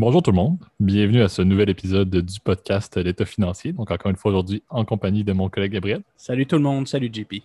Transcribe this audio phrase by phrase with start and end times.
[0.00, 3.72] Bonjour tout le monde, bienvenue à ce nouvel épisode du podcast L'État financier.
[3.72, 6.02] Donc encore une fois aujourd'hui en compagnie de mon collègue Gabriel.
[6.16, 7.42] Salut tout le monde, salut JP.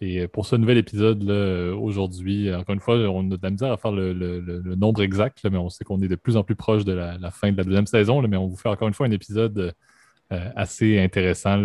[0.00, 1.22] Et pour ce nouvel épisode
[1.80, 5.58] aujourd'hui, encore une fois, on a de la misère à faire le, nombre exact, mais
[5.58, 7.86] on sait qu'on est de plus en plus proche de la, fin de la deuxième
[7.86, 9.72] saison, mais on vous fait encore une fois un épisode
[10.32, 11.62] euh, assez intéressant.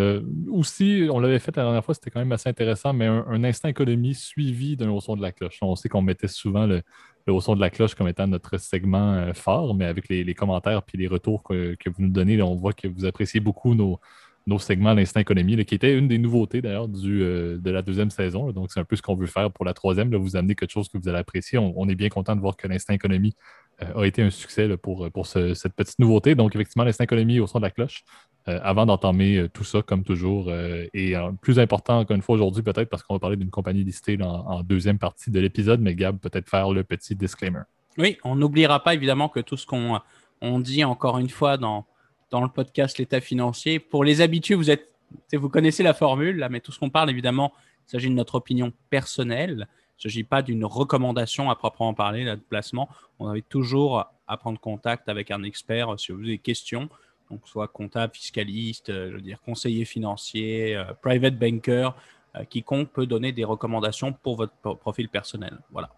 [0.52, 3.70] Aussi, on l'avait fait la dernière fois, c'était quand même assez intéressant, mais un, instant
[3.70, 5.58] économie suivi d'un haut son de la cloche.
[5.64, 6.84] On sait qu'on mettait souvent le,
[7.28, 10.82] haut son de la cloche comme étant notre segment euh, fort, mais avec les, commentaires
[10.94, 14.00] et les retours que, vous nous donnez, on voit que vous appréciez beaucoup nos,
[14.48, 18.52] nos segments l'instant économie, qui était une des nouveautés d'ailleurs euh, de la deuxième saison.
[18.52, 20.90] donc, c'est un peu ce qu'on veut faire pour la troisième, vous amener quelque chose
[20.90, 21.58] que vous allez apprécier.
[21.58, 23.36] On, est bien content de voir que l'instant économie
[23.80, 26.36] a été un succès pour, pour cette petite nouveauté.
[26.36, 28.04] Donc, effectivement, l'instant économie au son de la cloche.
[28.48, 30.48] Euh, avant d'entamer euh, tout ça, comme toujours.
[30.50, 33.84] Euh, et plus important, encore une fois, aujourd'hui, peut-être parce qu'on va parler d'une compagnie
[33.84, 37.62] listée en, deuxième partie de l'épisode, mais Gab, peut-être faire le petit disclaimer.
[38.00, 40.00] Oui, on n'oubliera pas évidemment que tout ce qu'on
[40.42, 41.86] on dit encore une fois dans,
[42.32, 44.90] dans le podcast L'État financier, pour les habitués, vous, êtes,
[45.34, 47.54] vous connaissez la formule, là, mais tout ce qu'on parle, évidemment,
[47.88, 49.68] il s'agit de notre opinion personnelle.
[50.00, 52.90] Il ne s'agit pas d'une recommandation à proprement parler, de placement.
[53.20, 56.90] On invite toujours à prendre contact avec un expert si vous avez des questions
[57.32, 61.96] donc soit comptable, fiscaliste, euh, conseiller financier, euh, private banker,
[62.36, 65.58] euh, quiconque peut donner des recommandations pour votre profil personnel.
[65.72, 65.90] Voilà.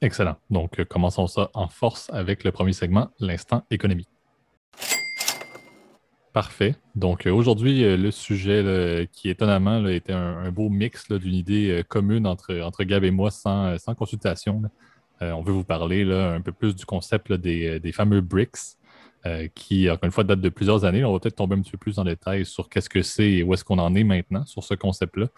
[0.00, 0.36] Excellent.
[0.50, 4.08] Donc, commençons ça en force avec le premier segment, l'instant économie.
[6.32, 6.74] Parfait.
[6.96, 12.82] Donc, aujourd'hui, le sujet qui étonnamment était un, beau mix d'une idée commune entre, entre
[12.82, 14.62] Gab et moi sans, consultation.
[15.20, 18.76] on veut vous parler un peu plus du concept des, des, fameux BRICS.
[19.26, 21.02] Euh, qui, encore une fois, date de plusieurs années.
[21.02, 23.42] On va peut-être tomber un petit peu plus en détail sur qu'est-ce que c'est et
[23.42, 25.28] où est-ce qu'on en est maintenant sur ce concept-là,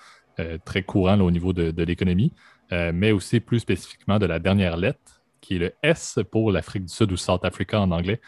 [0.41, 2.33] euh, très courant au niveau de, l'économie,
[2.73, 6.87] euh, mais aussi plus spécifiquement de la dernière lettre, qui est le S pour l'Afrique
[6.87, 8.21] du Sud ou South Africa en anglais.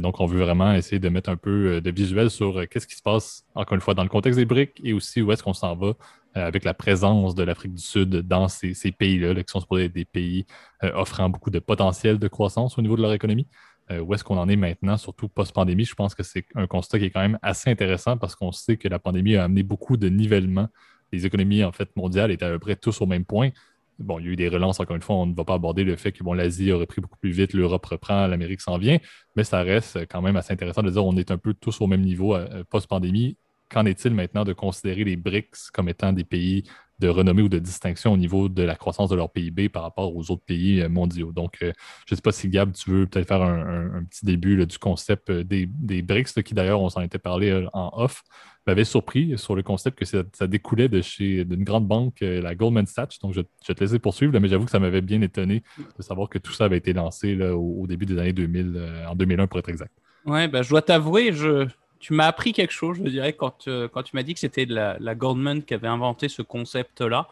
[0.00, 3.02] donc, on veut vraiment essayer de mettre un peu de visuel sur qu'est-ce qui se
[3.02, 5.76] passe, encore une fois, dans le contexte des briques et aussi où est-ce qu'on s'en
[5.76, 5.92] va
[6.34, 10.06] avec la présence de l'Afrique du Sud dans ces, pays-là, qui sont supposés être des
[10.06, 10.46] pays
[10.94, 13.46] offrant beaucoup de potentiel de croissance au niveau de leur économie.
[13.90, 15.84] Euh, où est-ce qu'on en est maintenant, surtout post-pandémie.
[15.84, 18.78] Je pense que c'est un constat qui est quand même assez intéressant parce qu'on sait
[18.78, 20.68] que la pandémie a amené beaucoup de nivellement.
[21.12, 23.50] Les économies en fait mondiales étaient à peu près tous au même point.
[23.98, 25.84] Bon, il y a eu des relances, encore une fois, on ne va pas aborder
[25.84, 28.98] le fait que bon, l'Asie aurait pris beaucoup plus vite, l'Europe reprend, l'Amérique s'en vient,
[29.36, 31.86] mais ça reste quand même assez intéressant de dire qu'on est un peu tous au
[31.86, 33.36] même niveau euh, post-pandémie.
[33.70, 36.64] Qu'en est-il maintenant de considérer les BRICS comme étant des pays
[37.04, 40.16] de renommée ou de distinction au niveau de la croissance de leur PIB par rapport
[40.16, 41.32] aux autres pays euh, mondiaux.
[41.32, 41.72] Donc, euh,
[42.06, 45.28] je ne sais pas si Gab, tu veux peut-être faire un, petit début du concept
[45.28, 48.22] euh, des, des BRICS, qui d'ailleurs, on s'en était parlé en off,
[48.66, 52.86] m'avait surpris sur le concept que ça, découlait de chez d'une grande banque, la Goldman
[52.86, 53.20] Sachs.
[53.20, 56.38] Donc, je, te laisser poursuivre, mais j'avoue que ça m'avait bien étonné de savoir que
[56.38, 59.92] tout ça avait été lancé au, début des années 2000, en 2001 pour être exact.
[60.24, 61.68] Oui, ben, je dois t'avouer, je,
[62.04, 64.66] tu m'as appris quelque chose, je dirais, quand, euh, quand tu m'as dit que c'était
[64.66, 67.28] la, Goldman qui avait inventé ce concept-là.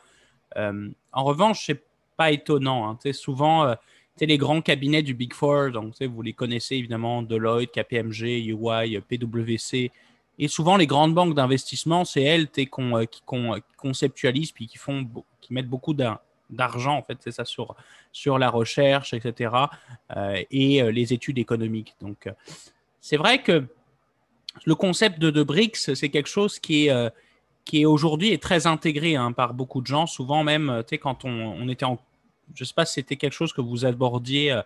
[0.57, 1.85] Euh, en revanche, c'est
[2.17, 2.89] pas étonnant.
[2.89, 3.13] Hein.
[3.13, 3.75] Souvent, euh,
[4.19, 9.91] les grands cabinets du Big Four, donc vous les connaissez évidemment, Deloitte, KPMG, UI, PwC,
[10.39, 12.67] et souvent les grandes banques d'investissement, c'est elles qui,
[13.77, 15.07] conceptualisent puis qui font,
[15.43, 17.77] qui mettent beaucoup d'argent en fait, c'est ça sur
[18.11, 19.55] sur la recherche, etc.
[20.51, 21.95] et les études économiques.
[22.01, 22.31] Donc,
[23.03, 23.67] c'est vrai que
[24.65, 27.11] le concept de, BRICS, c'est quelque chose euh,
[27.65, 30.07] qui est aujourd'hui est très intégré hein, par beaucoup de gens.
[30.07, 31.99] Souvent même, euh, tu sais, quand on, était en...
[32.55, 34.61] Je ne sais pas si c'était quelque chose que vous abordiez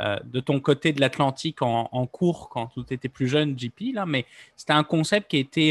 [0.00, 4.06] euh, de ton côté de l'Atlantique en, cours quand tu étais plus jeune, JP, là,
[4.06, 4.26] mais
[4.56, 5.70] c'était un concept qui a été,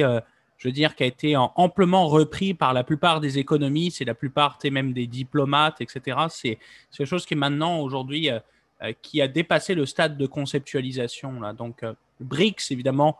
[0.58, 4.14] je veux dire, qui a été amplement repris par la plupart des économistes et la
[4.14, 6.18] plupart même des diplomates, etc.
[6.30, 6.60] C'est
[6.96, 8.30] quelque chose qui est maintenant, aujourd'hui,
[9.02, 11.42] qui a dépassé le stade de conceptualisation.
[11.42, 11.52] Là.
[11.54, 11.84] Donc,
[12.20, 13.18] BRICS, évidemment,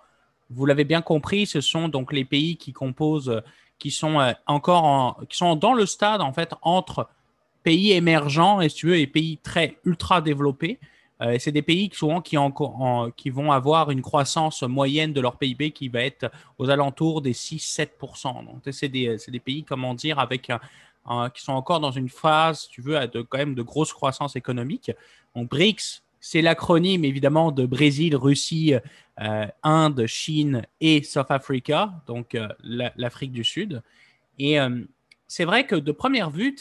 [0.50, 3.42] vous l'avez bien compris, ce sont donc les pays qui composent,
[3.78, 7.08] qui sont euh, encore qui sont dans le stade en fait entre
[7.64, 10.80] pays émergents et, tu veux, et pays très ultra développés.
[11.22, 12.38] Euh, c'est des pays souvent qui,
[13.18, 17.34] qui vont avoir une croissance moyenne de leur PIB qui va être aux alentours des
[17.34, 18.46] 6-7%.
[18.46, 20.50] Donc, c'est des, des, pays, comment dire, avec
[21.34, 24.92] qui sont encore dans une phase, tu veux, de, quand même de grosse croissance économique.
[25.36, 28.74] Donc, BRICS, c'est l'acronyme évidemment de Brésil, Russie,
[29.64, 32.48] Inde, Chine et South Africa, donc euh,
[32.96, 33.84] l'Afrique du Sud.
[34.38, 34.84] Et euh,
[35.28, 36.56] c'est vrai que de première vue,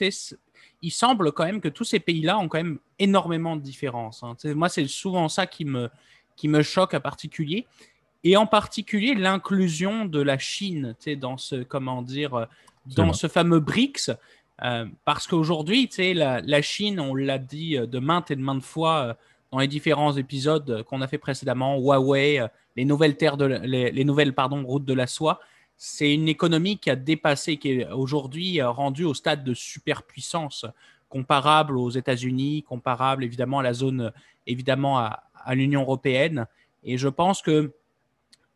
[0.82, 4.25] il semble quand même que tous ces pays-là ont quand même énormément de différences.
[4.25, 4.37] Hein.
[4.56, 5.88] Moi, c'est souvent ça qui me,
[6.34, 7.66] qui me choque en particulier.
[8.25, 12.49] Et en particulier l'inclusion de la Chine dans ce, comment dire,
[12.87, 14.11] dans ce fameux BRICS.
[15.04, 19.16] parce qu'aujourd'hui, la, la Chine, on l'a dit de maintes et de maintes fois
[19.50, 22.41] dans les différents épisodes qu'on a fait précédemment, Huawei,
[22.77, 25.41] les nouvelles terres les, nouvelles pardon, routes de la soie.
[25.77, 30.67] C'est une économie qui a dépassé, qui est aujourd'hui rendue au stade de superpuissance,
[31.09, 34.12] comparable aux États-Unis, comparable évidemment à la zone,
[34.47, 35.25] évidemment à,
[35.55, 36.47] l'Union européenne.
[36.85, 37.73] Et je pense que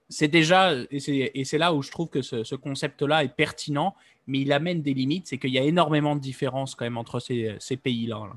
[0.08, 3.94] c'est déjà, et c'est là où je trouve que ce, concept-là est pertinent,
[4.26, 7.18] mais il amène des limites, c'est qu'il y a énormément de différences quand même entre
[7.18, 8.28] ces, pays-là.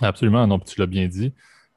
[0.00, 1.32] Absolument, non, tu l'as bien dit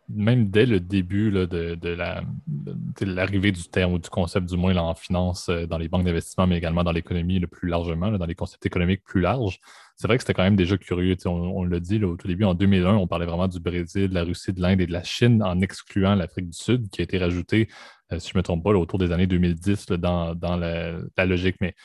[0.10, 5.50] même dès le début de, l'arrivée du terme ou du concept, du moins en finance,
[5.50, 8.66] euh, dans les banques d'investissement, mais également dans l'économie le plus largement, dans les concepts
[8.66, 9.60] économiques plus larges,
[9.96, 11.16] c'est vrai que c'était quand même déjà curieux.
[11.26, 14.14] On, on l'a dit au tout début, en 2001, on parlait vraiment du Brésil, de
[14.14, 17.04] la Russie, de l'Inde et de la Chine en excluant l'Afrique du Sud, qui a
[17.04, 17.70] été rajoutée,
[18.12, 21.58] euh, si je ne me trompe pas, autour des années 2010 dans, la, la, logique.
[21.62, 21.76] Mais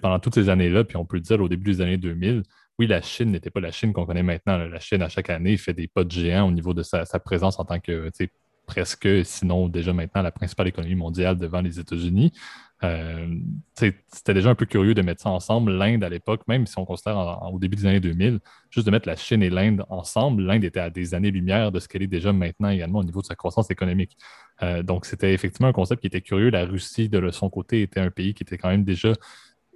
[0.00, 2.42] pendant toutes ces années-là, puis on peut le dire au début des années 2000,
[2.78, 4.56] oui, la Chine n'était pas la Chine qu'on connaît maintenant.
[4.58, 7.58] La Chine, à chaque année, fait des pas de géant au niveau de sa, présence
[7.58, 8.10] en tant que,
[8.66, 12.32] presque, sinon déjà maintenant, la principale économie mondiale devant les États-Unis.
[12.84, 13.34] Euh,
[13.74, 15.72] c'était déjà un peu curieux de mettre ça ensemble.
[15.72, 18.38] L'Inde, à l'époque, même si on considère au début des années 2000,
[18.70, 21.88] juste de mettre la Chine et l'Inde ensemble, l'Inde était à des années-lumière de ce
[21.88, 24.16] qu'elle est déjà maintenant également au niveau de sa croissance économique.
[24.62, 26.50] Euh, donc, c'était effectivement un concept qui était curieux.
[26.50, 29.12] La Russie, de son côté, était un pays qui était quand même déjà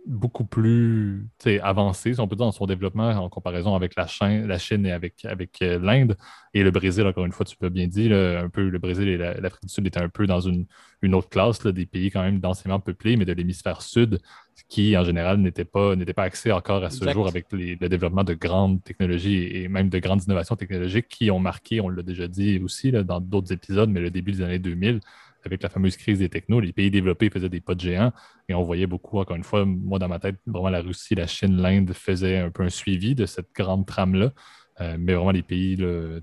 [0.06, 1.28] beaucoup plus
[1.62, 4.84] avancé, si on peut dire, dans son développement en comparaison avec la Chine, la Chine
[4.86, 6.16] et avec, avec euh, l'Inde.
[6.54, 9.16] Et le Brésil, encore une fois, tu peux bien dire, un peu le Brésil et
[9.16, 10.66] l'Afrique du Sud étaient un peu dans une,
[11.02, 14.20] une autre classe, des pays quand même densément peuplés, mais de l'hémisphère sud,
[14.68, 18.34] qui en général n'était pas, pas accès encore à ce jour avec le développement de
[18.34, 22.58] grandes technologies et même de grandes innovations technologiques qui ont marqué, on l'a déjà dit
[22.58, 25.00] aussi là, dans d'autres épisodes, mais le début des années 2000
[25.44, 28.12] avec la fameuse crise des technos, les pays développés faisaient des pas de géants
[28.48, 31.26] et on voyait beaucoup, encore une fois, moi dans ma tête, vraiment la Russie, la
[31.26, 34.32] Chine, l'Inde faisaient un peu un suivi de cette grande trame-là.
[34.80, 35.76] Euh, mais vraiment, les pays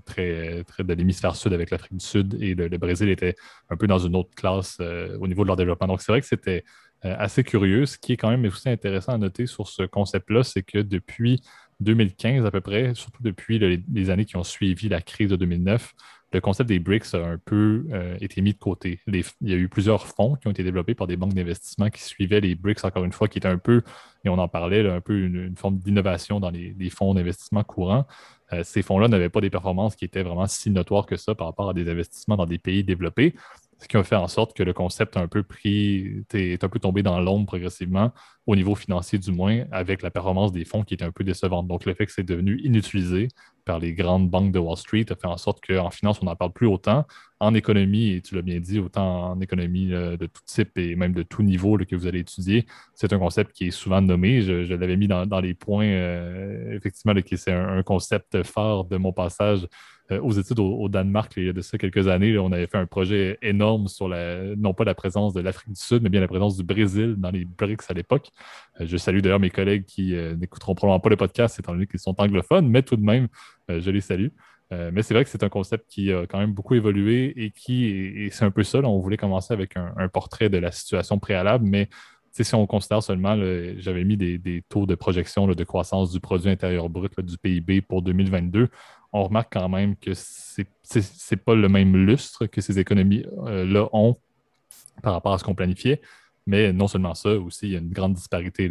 [0.04, 3.36] très, de l'hémisphère sud avec l'Afrique du Sud et le, Brésil étaient
[3.68, 5.86] un peu dans une autre classe euh, au niveau de leur développement.
[5.86, 6.64] Donc, c'est vrai que c'était
[7.04, 7.86] euh, assez curieux.
[7.86, 11.40] Ce qui est quand même aussi intéressant à noter sur ce concept-là, c'est que depuis
[11.80, 15.94] 2015 à peu près, surtout depuis les, années qui ont suivi la crise de 2009,
[16.32, 19.00] le concept des BRICS a un peu euh, été mis de côté.
[19.08, 22.02] il y a eu plusieurs fonds qui ont été développés par des banques d'investissement qui
[22.02, 23.82] suivaient les BRICS, encore une fois, qui étaient un peu,
[24.24, 28.06] et on en parlait, un peu une, forme d'innovation dans les, fonds d'investissement courants.
[28.52, 31.46] Euh, ces fonds-là n'avaient pas des performances qui étaient vraiment si notoires que ça par
[31.48, 33.34] rapport à des investissements dans des pays développés
[33.80, 36.68] ce qui a fait en sorte que le concept a un peu pris, est un
[36.68, 38.12] peu tombé dans l'ombre progressivement,
[38.46, 41.66] au niveau financier du moins, avec la performance des fonds qui était un peu décevante.
[41.66, 43.28] Donc, le fait que c'est devenu inutilisé
[43.64, 46.36] par les grandes banques de Wall Street a fait en sorte qu'en finance, on n'en
[46.36, 47.06] parle plus autant.
[47.38, 50.94] En économie, et tu l'as bien dit, autant en économie euh, de tout type et
[50.94, 54.42] même de tout niveau que vous allez étudier, c'est un concept qui est souvent nommé.
[54.42, 59.66] Je, l'avais mis dans, les points, euh, effectivement, c'est un, concept phare de mon passage
[60.12, 62.36] euh, aux études au, Danemark il y a de ça quelques années.
[62.38, 65.80] on avait fait un projet énorme sur la, non pas la présence de l'Afrique du
[65.80, 68.30] Sud, mais bien la présence du Brésil dans les BRICS à l'époque.
[68.80, 71.86] Euh, je salue d'ailleurs mes collègues qui euh, n'écouteront probablement pas le podcast étant donné
[71.86, 73.28] qu'ils sont anglophones, mais tout de même,
[73.68, 74.28] je les salue.
[74.70, 78.28] mais c'est vrai que c'est un concept qui a quand même beaucoup évolué et qui,
[78.32, 81.88] c'est un peu ça, on voulait commencer avec un, portrait de la situation préalable, mais
[82.32, 83.36] si on considère seulement,
[83.78, 88.02] j'avais mis des, taux de projection de croissance du produit intérieur brut du PIB pour
[88.02, 88.70] 2022
[89.12, 94.16] on remarque quand même que c'est n'est pas le même lustre que ces économies-là ont
[95.02, 96.00] par rapport à ce qu'on planifiait.
[96.50, 98.64] Mais non seulement ça, aussi, il y a une grande disparité.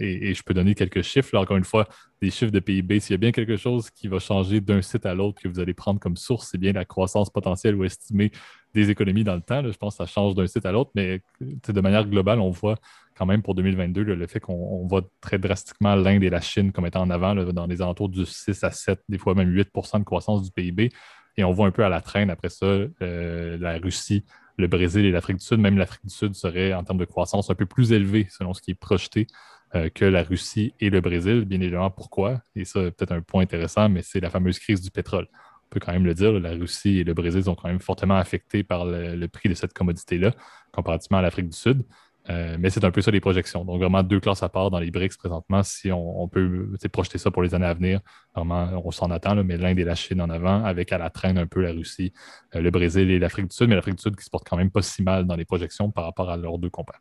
[0.00, 1.36] et, je peux donner quelques chiffres.
[1.36, 1.86] encore une fois,
[2.20, 2.98] des chiffres de PIB.
[2.98, 5.60] S'il y a bien quelque chose qui va changer d'un site à l'autre que vous
[5.60, 8.32] allez prendre comme source, c'est bien la croissance potentielle ou estimée
[8.74, 9.62] des économies dans le temps.
[9.62, 12.78] Je pense que ça change d'un site à l'autre, mais de manière globale, on voit
[13.16, 16.86] quand même pour 2022 le fait qu'on voit très drastiquement l'Inde et la Chine comme
[16.86, 20.02] étant en avant dans les alentours du 6 à 7, des fois même 8 de
[20.02, 20.90] croissance du PIB.
[21.36, 24.24] Et on voit un peu à la traîne après ça euh, la Russie,
[24.56, 25.58] le Brésil et l'Afrique du Sud.
[25.58, 28.62] Même l'Afrique du Sud serait en termes de croissance un peu plus élevé selon ce
[28.62, 29.26] qui est projeté
[29.74, 31.44] euh, que la Russie et le Brésil.
[31.44, 32.42] Bien évidemment, pourquoi?
[32.54, 35.26] Et ça, peut-être un point intéressant, mais c'est la fameuse crise du pétrole.
[35.32, 38.16] On peut quand même le dire, la Russie et le Brésil sont quand même fortement
[38.16, 40.32] affectés par le prix de cette commodité-là,
[40.72, 41.82] comparativement à l'Afrique du Sud.
[42.30, 43.64] Euh, mais c'est un peu ça les projections.
[43.64, 45.62] Donc, vraiment deux classes à part dans les BRICS présentement.
[45.62, 48.00] Si on, peut projeter ça pour les années à venir,
[48.34, 51.36] vraiment, on s'en attend, mais l'Inde et la Chine en avant, avec à la traîne
[51.36, 52.12] un peu la Russie,
[52.54, 54.56] euh, le Brésil et l'Afrique du Sud, mais l'Afrique du Sud qui se porte quand
[54.56, 57.00] même pas si mal dans les projections par rapport à leurs deux compères.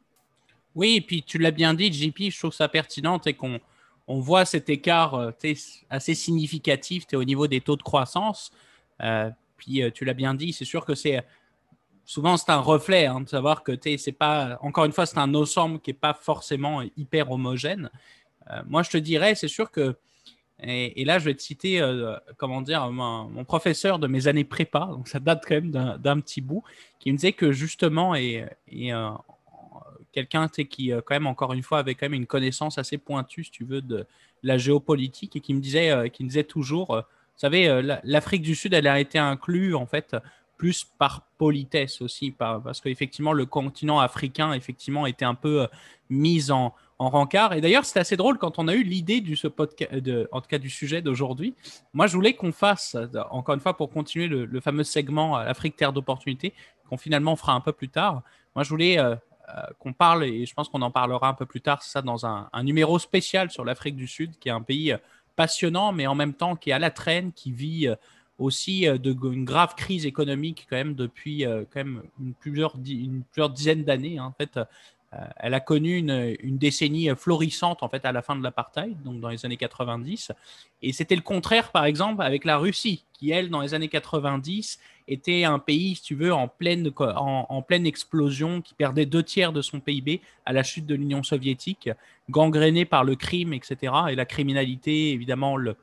[0.75, 3.59] Oui, et puis tu l'as bien dit, JP, je trouve ça pertinent et qu'on
[4.07, 5.31] on voit cet écart euh,
[5.89, 8.51] assez significatif au niveau des taux de croissance.
[9.55, 11.23] puis tu l'as bien dit, c'est sûr que c'est
[12.05, 15.33] souvent c'est un reflet hein, de savoir que c'est pas, encore une fois, c'est un
[15.35, 17.89] ensemble qui n'est pas forcément hyper homogène.
[18.49, 19.95] Euh, moi, je te dirais, c'est sûr que
[20.65, 24.87] Et, là, je vais te citer, euh, comment dire, mon, professeur de mes années prépa,
[24.91, 26.63] donc ça date quand même d'un petit bout,
[26.99, 29.09] qui me disait que justement, et, euh,
[30.13, 33.51] quelqu'un qui, quand même, encore une fois, avait quand même une connaissance assez pointue, si
[33.51, 34.05] tu veux, de
[34.43, 38.73] la géopolitique, et qui me disait, qui me disait toujours, vous savez, l'Afrique du Sud,
[38.73, 40.15] elle a été inclue, en fait,
[40.63, 45.67] plus par politesse aussi, parce qu'effectivement, le continent africain, effectivement, était un peu
[46.09, 47.51] mis en, en rencard.
[47.51, 49.91] Et d'ailleurs, c'est assez drôle quand on a eu l'idée du ce podcast,
[50.31, 51.53] en tout cas du sujet d'aujourd'hui.
[51.91, 52.95] Moi, je voulais qu'on fasse,
[53.29, 56.53] encore une fois, pour continuer le, fameux segment Afrique Terre d'opportunité,
[56.89, 58.21] qu'on finalement fera un peu plus tard.
[58.55, 59.15] Moi, je voulais euh,
[59.49, 62.25] euh, qu'on parle, et je pense qu'on en parlera un peu plus tard, ça dans
[62.25, 64.97] un, numéro spécial sur l'Afrique du Sud, qui est un pays euh,
[65.35, 67.89] passionnant, mais en même temps qui est à la traîne, qui vit
[68.39, 73.23] aussi de, une grave crise économique quand même depuis quand même une plusieurs, une,
[73.53, 74.17] dizaines d'années.
[74.17, 74.25] Hein.
[74.25, 74.59] En fait,
[75.13, 79.19] euh, elle a connu une, décennie florissante en fait à la fin de l'apartheid, donc
[79.19, 80.31] dans les années 90.
[80.81, 84.79] Et c'était le contraire, par exemple, avec la Russie, qui elle, dans les années 90,
[85.07, 89.51] était un pays, si tu veux, en pleine, en, pleine explosion, qui perdait deux tiers
[89.51, 91.89] de son PIB à la chute de l'Union soviétique,
[92.29, 93.93] gangréné par le crime, etc.
[94.09, 95.75] Et la criminalité, évidemment, le,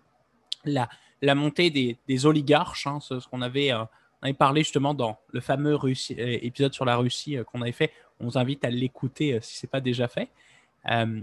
[0.65, 0.89] la,
[1.23, 3.85] la montée des, oligarches, hein, ce, qu'on avait, euh,
[4.23, 8.27] avait parlé justement dans le fameux euh, épisode sur la Russie qu'on avait fait on
[8.27, 10.29] vous invite à l'écouter euh, si ce n'est pas déjà fait.
[10.91, 11.21] Euh,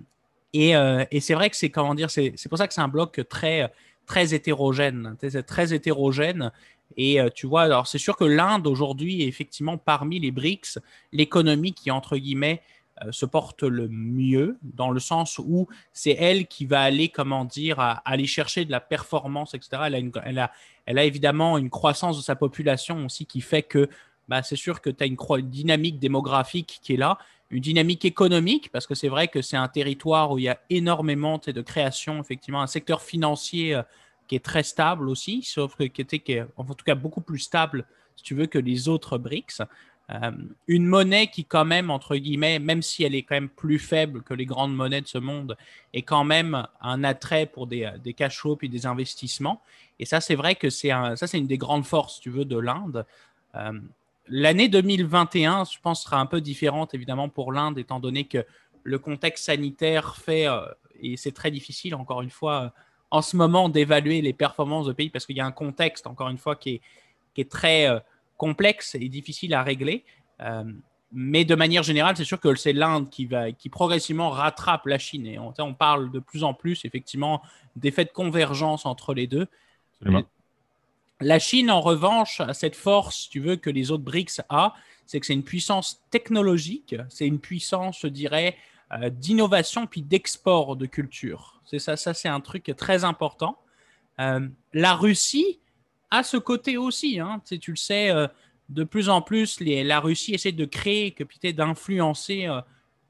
[0.56, 3.22] euh, et, c'est vrai que c'est comment dire, c'est pour ça que c'est un bloc
[3.30, 3.72] très
[4.06, 6.52] très hétérogène, c'est très hétérogène.
[6.96, 10.80] Et tu vois, alors c'est sûr que l'Inde aujourd'hui est effectivement parmi les BRICS
[11.12, 12.62] l'économie qui entre guillemets
[13.12, 17.80] se porte le mieux, dans le sens où c'est elle qui va aller, comment dire,
[18.06, 19.84] aller chercher de la performance, etc.
[20.26, 23.90] Elle a, évidemment une croissance de sa population aussi qui fait que
[24.28, 27.18] bah, c'est sûr que tu as une, dynamique démographique qui est là,
[27.50, 30.60] une dynamique économique, parce que c'est vrai que c'est un territoire où il y a
[30.70, 33.84] énormément de création, effectivement, un secteur financier euh,
[34.28, 37.86] qui est très stable aussi, sauf que qui était, en tout cas beaucoup plus stable,
[38.18, 39.62] si tu veux, que les autres BRICS.
[40.10, 40.32] Euh,
[40.68, 44.24] une monnaie qui, quand même, entre guillemets, même si elle est quand même plus faible
[44.24, 45.58] que les grandes monnaies de ce monde,
[45.94, 49.62] est quand même un attrait pour des, des cash flows et des investissements.
[50.00, 50.92] Et ça, c'est vrai que c'est
[51.34, 53.06] une des grandes forces, tu veux, de l'Inde.
[53.56, 53.80] Euh,
[54.30, 58.46] L'année 2021, je pense, sera un peu différente évidemment pour l'Inde, étant donné que
[58.84, 60.62] le contexte sanitaire fait, euh,
[61.02, 62.70] et c'est très difficile, encore une fois, euh,
[63.10, 66.28] en ce moment, d'évaluer les performances de pays parce qu'il y a un contexte, encore
[66.28, 66.82] une fois, qui est,
[67.34, 68.00] qui est très euh,
[68.38, 70.06] complexe et difficile à régler.
[71.12, 74.98] mais de manière générale, c'est sûr que c'est l'Inde qui, va, qui progressivement rattrape la
[74.98, 75.26] Chine.
[75.26, 77.42] Et on, on parle de plus en plus, effectivement,
[77.76, 79.48] d'effets de convergence entre les deux.
[81.20, 84.76] La Chine, en revanche, a cette force, tu veux, que les autres BRICS a,
[85.08, 88.56] c'est que c'est une puissance technologique, c'est une puissance, je dirais,
[88.92, 91.62] euh, d'innovation puis d'export de culture.
[91.66, 93.58] C'est ça, ça c'est un truc très important.
[94.20, 95.60] Euh, la Russie
[96.12, 98.28] a ce côté aussi, hein, tu, le sais, euh,
[98.70, 101.16] de plus en plus, la Russie essaie de créer,
[101.54, 102.48] d'influencer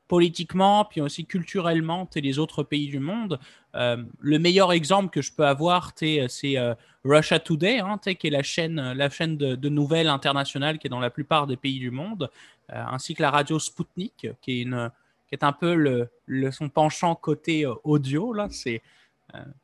[0.08, 3.40] politiquement, puis aussi culturellement, les autres pays du monde.
[3.76, 6.74] Euh, le meilleur exemple que je peux avoir, c'est euh,
[7.04, 11.48] Russia Today, hein, qui est la chaîne, de, nouvelles internationales qui est dans la plupart
[11.48, 12.30] des pays du monde,
[12.72, 16.08] euh, ainsi que la radio Sputnik, qui est, un peu
[16.52, 18.34] son penchant côté audio.
[18.34, 18.48] Là,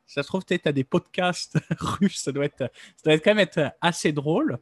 [0.06, 3.34] ça se trouve, tu as des podcasts russes, ça doit, être, ça doit être quand
[3.34, 4.58] même être assez drôle.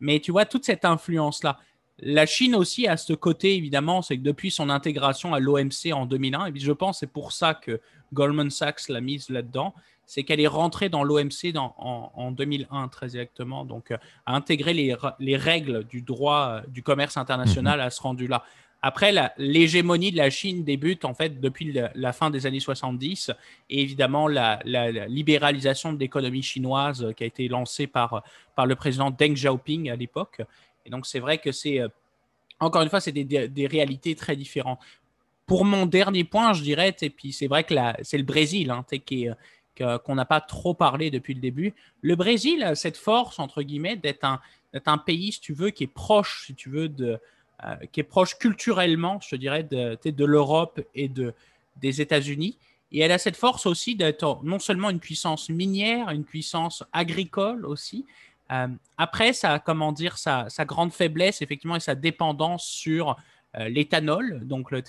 [0.00, 1.58] Mais tu vois, toute cette influence-là.
[2.02, 6.06] La Chine aussi a ce côté, évidemment, c'est que depuis son intégration à l'OMC en
[6.06, 7.78] 2001, et puis je pense c'est pour ça que
[8.14, 9.74] Goldman Sachs l'a mise là-dedans,
[10.06, 14.74] c'est qu'elle est rentrée dans l'OMC en, en, 2001 très exactement, donc euh, à intégrer
[14.74, 17.86] les, règles du droit euh, du commerce international mhm.
[17.86, 18.42] à ce rendu-là.
[18.82, 23.30] Après, l'hégémonie de la Chine débute en fait depuis la, fin des années 70
[23.68, 24.60] et évidemment la,
[25.08, 28.22] libéralisation de l'économie chinoise euh, qui a été lancée par,
[28.56, 30.40] par le président Deng Xiaoping à l'époque.
[30.86, 31.80] Et donc, c'est vrai que c'est,
[32.58, 34.80] encore une fois, c'est des, réalités très différentes
[35.46, 38.84] pour mon dernier point, je dirais, et puis c'est vrai que c'est le Brésil hein,
[39.98, 41.74] qu'on n'a pas trop parlé depuis le début.
[42.02, 44.40] Le Brésil a cette force, entre guillemets, d'être un,
[44.86, 47.16] un, pays, si tu veux, qui est proche, si tu veux, de, euh,
[47.92, 51.34] qui est proche culturellement, je dirais, de, l'Europe et de,
[51.76, 52.56] des États-Unis.
[52.92, 57.64] Et elle a cette force aussi d'être non seulement une puissance minière, une puissance agricole
[57.66, 58.04] aussi.
[58.50, 63.16] Euh, après, ça, comment dire, sa, grande faiblesse, effectivement, et sa dépendance sur
[63.56, 64.40] euh, l'éthanol.
[64.44, 64.82] Donc, le,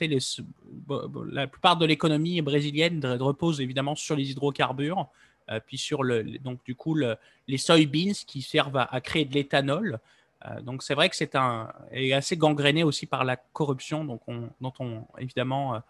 [1.32, 5.08] la plupart de l'économie brésilienne repose évidemment sur les hydrocarbures,
[5.50, 10.00] euh, puis sur le, donc du coup les soybeans qui servent à, créer de l'éthanol.
[10.46, 14.22] Euh, donc, c'est vrai que c'est un est assez gangréné aussi par la corruption, donc
[14.28, 15.82] on, dont on évidemment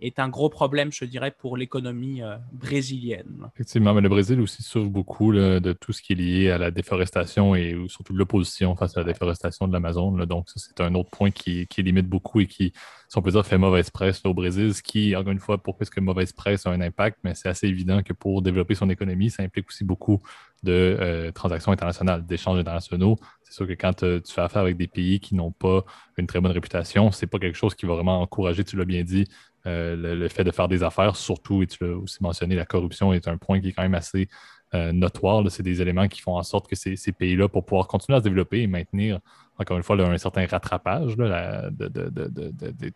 [0.00, 3.48] est un gros problème, je dirais, pour l'économie euh, brésilienne.
[3.54, 6.70] Effectivement, mais le Brésil aussi souffre beaucoup de tout ce qui est lié à la
[6.70, 10.12] déforestation et surtout l'opposition face à la déforestation de l'Amazon.
[10.26, 12.72] Donc, c'est un autre point qui, limite beaucoup et qui,
[13.08, 15.82] si on peut dire, fait mauvaise presse au Brésil, ce qui, encore une fois, pourquoi
[15.82, 18.90] est-ce que mauvaise presse a un impact, mais c'est assez évident que pour développer son
[18.90, 20.22] économie, ça implique aussi beaucoup
[20.62, 23.16] de euh, transactions internationales, d'échanges internationaux.
[23.42, 25.84] C'est sûr que quand euh, tu fais affaire avec des pays qui n'ont pas
[26.16, 29.02] une très bonne réputation, c'est pas quelque chose qui va vraiment encourager, tu l'as bien
[29.02, 29.26] dit,
[29.66, 33.12] euh, le, fait de faire des affaires, surtout, et tu l'as aussi mentionné, la corruption
[33.12, 34.28] est un point qui est quand même assez
[34.74, 35.44] euh, notoire.
[35.50, 38.24] C'est des éléments qui font en sorte que ces, pays-là, pour pouvoir continuer à se
[38.24, 39.20] développer et maintenir,
[39.58, 42.92] encore une fois, un certain rattrapage des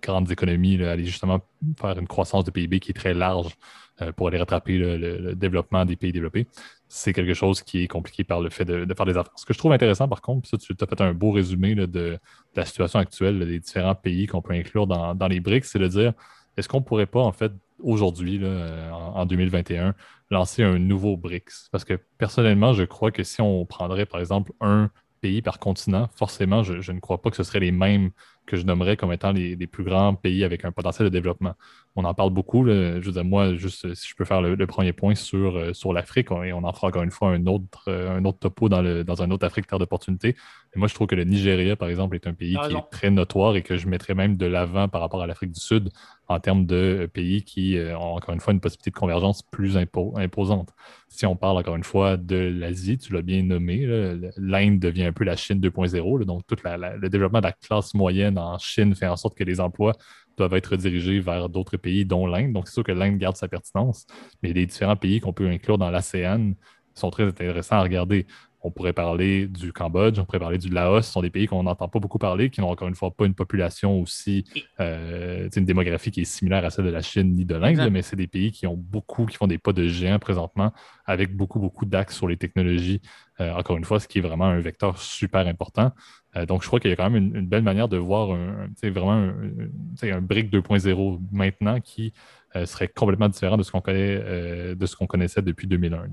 [0.00, 1.40] grandes économies, aller justement
[1.80, 3.56] faire une croissance de PIB qui est très large
[4.00, 6.46] euh, pour aller rattraper le, développement des pays développés.
[6.88, 9.32] C'est quelque chose qui est compliqué par le fait de, faire des affaires.
[9.36, 12.18] Ce que je trouve intéressant, par contre, ça, tu as fait un beau résumé de,
[12.56, 16.14] la situation actuelle des différents pays qu'on peut inclure dans, les BRICS, c'est de dire
[16.56, 19.94] est-ce qu'on ne pourrait pas, en fait, aujourd'hui, en, en, 2021,
[20.30, 21.68] lancer un nouveau BRICS?
[21.70, 24.90] Parce que personnellement, je crois que si on prendrait, par exemple, un
[25.22, 28.10] pays par continent, forcément, je, ne crois pas que ce serait les mêmes
[28.46, 31.54] que je nommerais comme étant les, plus grands pays avec un potentiel de développement.
[31.94, 32.66] On en parle beaucoup.
[32.66, 35.92] Je veux dire, moi, juste si je peux faire le, premier point sur, euh, sur
[35.92, 38.82] l'Afrique, et on en fera encore une fois un autre, euh, un autre topo dans,
[38.82, 40.34] le, dans un autre Afrique terre d'opportunité.
[40.74, 43.56] moi, je trouve que le Nigeria, par exemple, est un pays qui est très notoire
[43.56, 45.90] et que je mettrais même de l'avant par rapport à l'Afrique du Sud
[46.28, 49.76] en termes de pays qui euh, ont encore une fois une possibilité de convergence plus
[49.76, 50.70] imposante.
[51.08, 53.86] Si on parle encore une fois de l'Asie, tu l'as bien nommé,
[54.38, 58.31] l'Inde devient un peu la Chine 2.0, donc tout le développement de la classe moyenne
[58.38, 59.94] en Chine fait en sorte que les emplois
[60.36, 62.52] doivent être dirigés vers d'autres pays, dont l'Inde.
[62.52, 64.06] Donc c'est sûr que l'Inde garde sa pertinence,
[64.42, 66.52] mais les différents pays qu'on peut inclure dans l'ASEAN
[66.94, 68.26] sont très intéressants à regarder.
[68.64, 71.04] On pourrait parler du Cambodge, on pourrait parler du Laos.
[71.04, 73.26] Ce sont des pays qu'on n'entend pas beaucoup parler, qui n'ont encore une fois pas
[73.26, 74.44] une population aussi,
[74.78, 78.02] euh, une démographie qui est similaire à celle de la Chine ni de l'Inde, mais
[78.02, 80.72] c'est des pays qui ont beaucoup, qui font des pas de géant présentement,
[81.06, 83.00] avec beaucoup, beaucoup d'axes sur les technologies.
[83.40, 85.90] Euh, encore une fois, ce qui est vraiment un vecteur super important.
[86.36, 88.68] Euh, donc, je crois qu'il y a quand même une, belle manière de voir un,
[88.90, 89.34] vraiment un,
[90.08, 92.12] un BRIC 2.0 maintenant qui
[92.66, 96.10] serait complètement différent de ce qu'on connaît, de ce qu'on connaissait depuis 2001.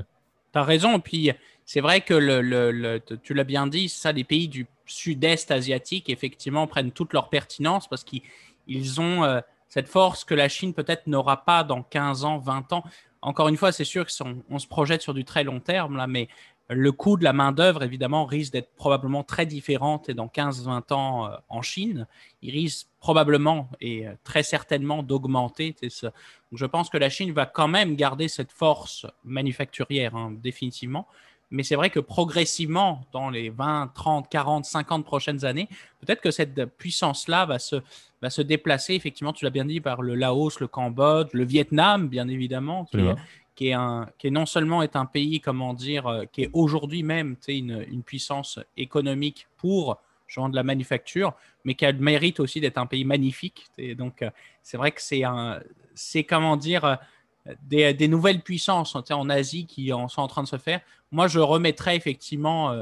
[0.54, 1.00] Tu as raison.
[1.00, 1.32] Puis
[1.72, 6.66] c'est vrai que le, tu l'as bien dit, ça, les pays du sud-est asiatique, effectivement,
[6.66, 11.46] prennent toute leur pertinence parce qu'ils ont euh, cette force que la Chine peut-être n'aura
[11.46, 12.84] pas dans 15 ans, 20 ans.
[13.22, 16.08] Encore une fois, c'est sûr qu'on on se projette sur du très long terme, là,
[16.08, 16.28] mais
[16.72, 21.28] le coût de la main-d'œuvre, évidemment, risque d'être probablement très différent et dans 15-20 ans
[21.28, 22.08] euh, en Chine.
[22.42, 25.76] Il risque probablement et euh, très certainement d'augmenter.
[25.84, 31.08] Je pense que la Chine va quand même garder cette force manufacturière, hein, définitivement.
[31.52, 35.68] Mais c'est vrai que progressivement, dans les 20, 30, 40, 50 prochaines années,
[36.00, 37.78] peut-être que cette puissance-là va se,
[38.22, 42.08] va se déplacer, effectivement, tu l'as bien dit, par le Laos, le Cambodge, le Vietnam,
[42.08, 43.00] bien évidemment, qui,
[43.56, 46.50] qui est, un, qui est non seulement est un pays, comment dire, euh, qui est
[46.54, 51.34] aujourd'hui même une, une puissance économique pour genre de la manufacture,
[51.66, 53.66] mais qui a le mérite aussi d'être un pays magnifique.
[53.78, 54.30] Et donc, euh,
[54.64, 55.60] c'est vrai que c'est un,
[55.96, 56.96] c'est comment dire, euh,
[57.64, 60.82] des, des, nouvelles puissances en Asie qui en sont en train de se faire.
[61.12, 62.74] Moi, je remettrais effectivement,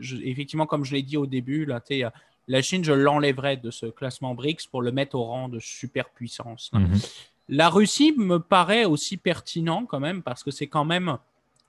[0.00, 1.80] effectivement, comme je l'ai dit au début, là,
[2.48, 6.70] la Chine, je l'enlèverais de ce classement BRICS pour le mettre au rang de superpuissance.
[6.72, 7.26] Mm-hmm.
[7.50, 11.18] La Russie me paraît aussi pertinent quand même parce que c'est quand même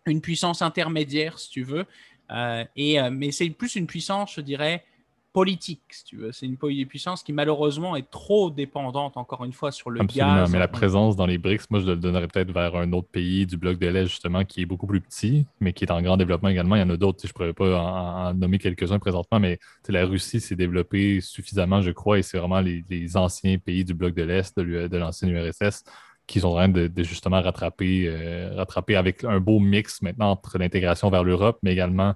[0.05, 1.85] une puissance intermédiaire, si tu veux.
[2.31, 4.85] Euh, et, euh, mais c'est plus une puissance, je dirais,
[5.31, 6.31] politique, si tu veux.
[6.31, 10.59] C'est une puissance qui malheureusement est trop dépendante, encore une fois, sur le Absolument, mais
[10.59, 13.57] la présence dans les BRICS, moi, je le donnerais peut-être vers un autre pays du
[13.57, 16.49] bloc de l'Est, justement, qui est beaucoup plus petit, mais qui est en grand développement
[16.49, 16.75] également.
[16.75, 20.05] Il y en a d'autres, je ne pourrais pas en, nommer quelques-uns présentement, mais la
[20.05, 22.83] Russie s'est développée suffisamment, je crois, et c'est vraiment les,
[23.15, 25.83] anciens pays du bloc de l'Est, de, de l'ancienne URSS,
[26.29, 30.57] qui sont en train de, justement rattraper, euh, rattraper avec un beau mix maintenant entre
[30.59, 32.13] l'intégration vers l'Europe, mais également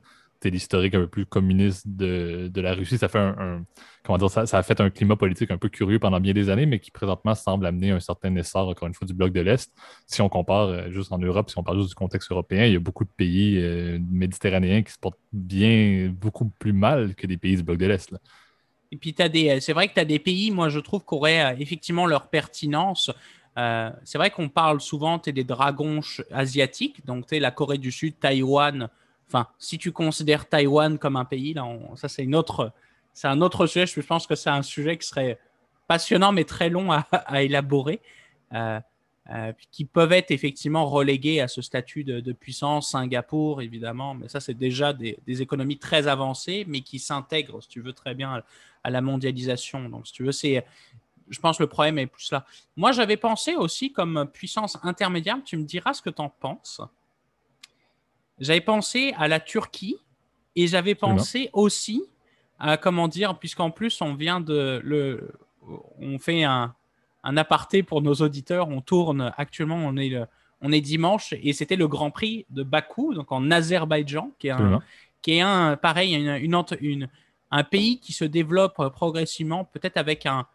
[0.50, 2.98] l'historique un peu plus communiste de, la Russie.
[2.98, 3.64] Ça fait un,
[4.04, 6.66] comment dire, ça, a fait un climat politique un peu curieux pendant bien des années,
[6.66, 9.74] mais qui présentement semble amener un certain essor, encore une fois, du bloc de l'Est.
[10.06, 12.74] Si on compare euh, juste en Europe, si on parle juste du contexte européen, il
[12.74, 17.28] y a beaucoup de pays euh, méditerranéens qui se portent bien, beaucoup plus mal que
[17.28, 18.14] des pays du bloc de l'Est.
[18.92, 21.56] Et puis, euh, c'est vrai que tu as des pays, moi, je trouve, qui auraient
[21.60, 23.12] effectivement leur pertinence.
[23.56, 26.02] c'est vrai qu'on parle souvent des dragons
[26.32, 28.90] asiatiques, donc la Corée du Sud, Taïwan,
[29.34, 31.66] Enfin, si tu considères Taïwan comme un pays, là,
[31.96, 32.72] ça c'est une autre,
[33.14, 33.88] c'est un autre sujet.
[33.88, 35.40] Je pense que c'est un sujet qui serait
[35.88, 38.00] passionnant mais très long à, élaborer,
[38.54, 38.80] euh,
[39.32, 42.92] euh, qui peuvent être effectivement relégués à ce statut de, puissance.
[42.92, 47.82] Singapour, évidemment, mais ça c'est déjà des, économies très avancées, mais qui s'intègrent, si tu
[47.82, 48.44] veux, très bien
[48.84, 49.90] à, la mondialisation.
[49.90, 50.64] Donc, si tu veux, c'est
[51.30, 52.46] je pense que le problème est plus là.
[52.76, 56.82] Moi, j'avais pensé aussi comme puissance intermédiaire, tu me diras ce que tu en penses.
[58.40, 59.98] J'avais pensé à la Turquie
[60.56, 62.04] et j'avais pensé aussi
[62.60, 65.32] à, comment dire, puisqu'en plus, on vient de le.
[66.00, 66.74] On fait un,
[67.24, 68.70] un aparté pour nos auditeurs.
[68.70, 70.14] On tourne actuellement, on est,
[70.62, 74.52] on est dimanche et c'était le Grand Prix de Bakou, donc en Azerbaïdjan, qui est
[74.52, 74.82] un,
[75.22, 77.10] qui est un pareil, une, une,
[77.52, 80.48] un pays qui se développe progressivement, peut-être avec un,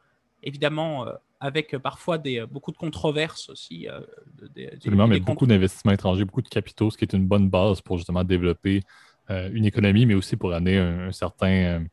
[0.43, 3.89] évidemment, euh, avec parfois des, beaucoup de controverses aussi.
[3.89, 4.01] Euh,
[4.75, 7.97] Absolument, mais beaucoup d'investissements étrangers, beaucoup de capitaux, ce qui est une bonne base pour
[7.97, 8.83] justement développer
[9.31, 11.85] euh, une économie, mais aussi pour amener un, certain,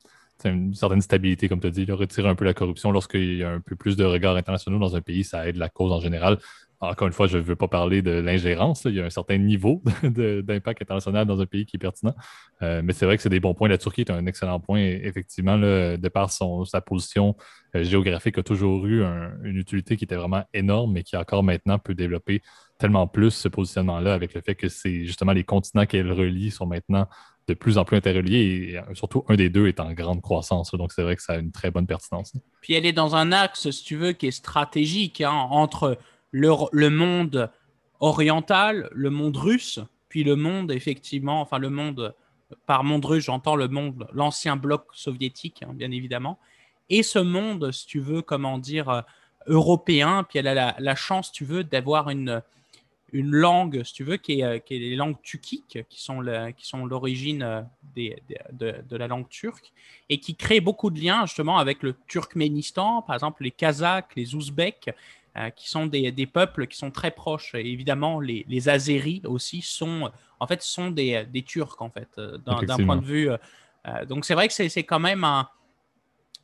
[0.44, 2.92] une certaine stabilité, comme tu as dit, retirer un peu la corruption.
[2.92, 5.70] Lorsqu'il y a un peu plus de regards internationaux dans un pays, ça aide la
[5.70, 6.40] cause en général
[6.80, 8.84] encore une fois, je ne veux pas parler de l'ingérence.
[8.86, 12.16] Il y a un certain niveau d'impact international dans un pays qui est pertinent.
[12.62, 13.70] Euh, mais c'est vrai que c'est des bons points.
[13.70, 17.36] La Turquie est un excellent point, effectivement, de par sa position
[17.76, 21.80] euh, géographique, a toujours eu une utilité qui était vraiment énorme, mais qui encore maintenant
[21.80, 22.42] peut développer
[22.78, 26.66] tellement plus ce positionnement-là avec le fait que c'est justement les continents qu'elle relie sont
[26.66, 27.08] maintenant
[27.48, 30.72] de plus en plus interreliés et euh, surtout un des deux est en grande croissance.
[30.72, 32.34] Donc c'est vrai que ça a une très bonne pertinence.
[32.62, 35.98] Puis elle est dans un axe, si tu veux, qui est stratégique hein, entre
[36.32, 37.50] le, monde
[38.00, 42.14] oriental, le monde russe, puis le monde, effectivement, enfin le monde,
[42.66, 46.40] par monde russe, j'entends le monde, l'ancien bloc soviétique, hein, bien évidemment,
[46.90, 49.02] et ce monde, si tu veux, comment dire, euh,
[49.48, 52.42] européen, puis elle a la, chance, tu veux, d'avoir une,
[53.12, 56.24] une langue, si tu veux, qui est, euh, les langues tukiques, qui sont,
[56.56, 57.62] qui sont l'origine euh,
[57.96, 58.22] des,
[58.54, 59.72] de, de, la langue turque,
[60.10, 64.36] et qui crée beaucoup de liens justement avec le Turkménistan, par exemple les Kazakhs, les
[64.36, 64.92] Ouzbeks,
[65.38, 67.56] euh, qui sont des, des, peuples qui sont très proches.
[67.56, 72.08] Et évidemment, les, les Azéris aussi sont, en fait, sont des, des Turcs, en fait,
[72.18, 73.30] euh, d'un point de vue.
[73.30, 75.50] Euh, donc, c'est vrai que c'est quand même un.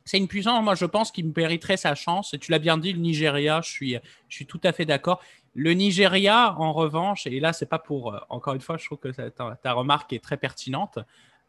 [0.04, 2.34] C'est une puissance, moi, je pense, qui mériterait sa chance.
[2.38, 3.96] Tu l'as bien dit, le Nigeria, je suis,
[4.28, 5.22] je suis tout à fait d'accord.
[5.54, 8.18] Le Nigeria, en revanche, et là, c'est pas pour.
[8.28, 10.98] Encore une fois, je trouve que ta, ta remarque est très pertinente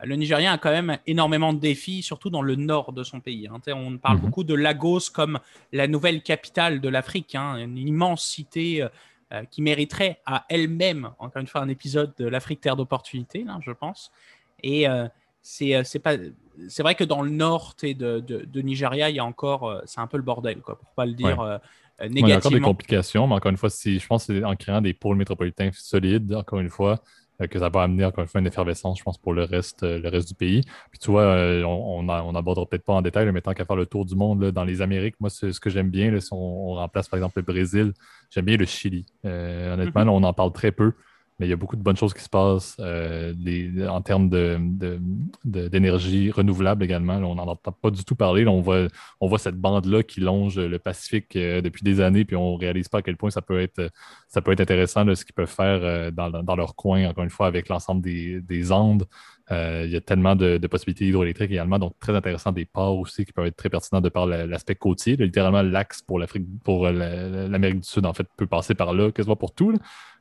[0.04, 3.48] le Nigeria a quand même énormément de défis, surtout dans le nord de son pays.
[3.48, 3.60] Hein.
[3.74, 4.24] On parle mhm.
[4.24, 5.40] beaucoup de Lagos comme
[5.72, 7.58] la nouvelle capitale de l'Afrique, hein.
[7.58, 8.88] une immense cité
[9.34, 13.72] euh, qui mériterait à elle-même, encore une fois, un épisode de l'Afrique terre d'opportunité, je
[13.72, 14.12] pense.
[14.62, 15.08] Et euh,
[15.62, 16.18] euh, c'est pas
[16.68, 20.06] c'est vrai que dans le nord de, de, Nigeria, il y a encore, c'est un
[20.06, 21.60] peu le bordel, quoi, pour pas le dire
[22.00, 22.28] négativement.
[22.28, 24.56] il y a encore des complications, mais encore une fois, je pense que c'est en
[24.56, 26.98] créant des pôles métropolitains solides, encore une fois, euh,
[27.48, 30.00] que ça va amener encore une fois une effervescence, je pense, pour le reste, euh,
[30.00, 30.62] le reste du pays.
[30.92, 33.86] Puis tu vois, euh, on n'abordera peut-être pas en détail, mais tant qu'à faire le
[33.86, 37.18] tour du monde dans les Amériques, moi, ce que j'aime bien, si on, remplace par
[37.18, 37.94] exemple le Brésil,
[38.30, 39.06] j'aime bien le Chili.
[39.24, 40.10] honnêtement, mhm.
[40.10, 40.94] on en parle très peu
[41.40, 43.34] mais il y a beaucoup de bonnes choses qui se passent euh,
[43.88, 44.30] en termes
[45.44, 47.16] d'énergie de, renouvelable également.
[47.16, 48.46] on n'en entend pas du tout parler.
[48.46, 48.88] on, voit,
[49.20, 52.60] on voit cette bande-là qui longe le Pacifique euh, depuis des années, puis on ne
[52.60, 53.90] réalise pas à quel point ça peut être,
[54.28, 57.48] ça peut être intéressant ce qu'ils peuvent faire euh, dans, leur coin, encore une fois,
[57.48, 59.06] avec l'ensemble des, Andes.
[59.50, 63.34] il y a tellement de, possibilités hydroélectriques également, donc très intéressant des ports aussi qui
[63.34, 65.16] peuvent être très pertinents de par l'aspect côtier.
[65.16, 69.36] littéralement, l'axe pour l'Afrique, pour l'Amérique du Sud, en fait, peut passer par là, quasiment
[69.36, 69.74] pour tout.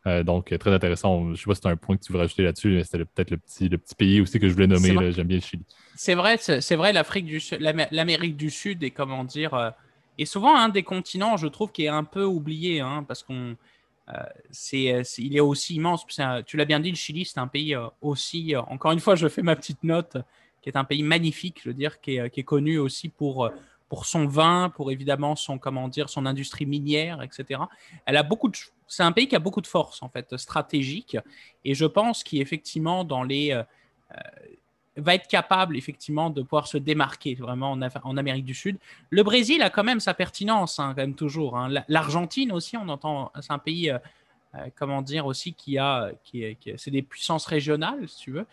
[0.06, 1.26] Euh, donc, très intéressant.
[1.26, 3.04] Je ne sais pas si c'est un point que tu veux rajouter là-dessus, mais c'était
[3.04, 5.12] peut-être le petit, le petit pays aussi que je voulais nommer.
[5.12, 5.64] J'aime bien le Chili.
[5.94, 9.70] C'est vrai, c'est vrai, l'Afrique du Sud, l'Amérique du Sud est comment dire, euh,
[10.18, 13.56] est souvent un des continents, je trouve, qui est un peu oublié, hein, parce qu'on
[14.08, 16.04] euh, c'est, il est aussi immense.
[16.46, 18.54] tu l'as bien dit, le Chili, c'est un pays aussi.
[18.56, 20.16] encore une fois, je fais ma petite note,
[20.62, 23.50] qui est un pays magnifique, je veux dire, qui est, qui est connu aussi pour
[23.92, 27.60] pour son vin, pour évidemment son comment dire, son industrie minière, etc.
[28.06, 31.18] Elle a beaucoup de c'est un pays qui a beaucoup de force en fait stratégique
[31.66, 33.62] et je pense qu'effectivement dans les euh,
[34.12, 34.16] euh,
[34.96, 38.78] va être capable effectivement de pouvoir se démarquer vraiment en, Amérique du Sud.
[39.10, 41.58] Le Brésil a quand même sa pertinence hein, quand même toujours.
[41.58, 41.68] Hein.
[41.88, 43.98] L'Argentine aussi, on entend, c'est un pays euh,
[44.74, 48.46] comment dire aussi qui a qui c'est des puissances régionales si tu veux.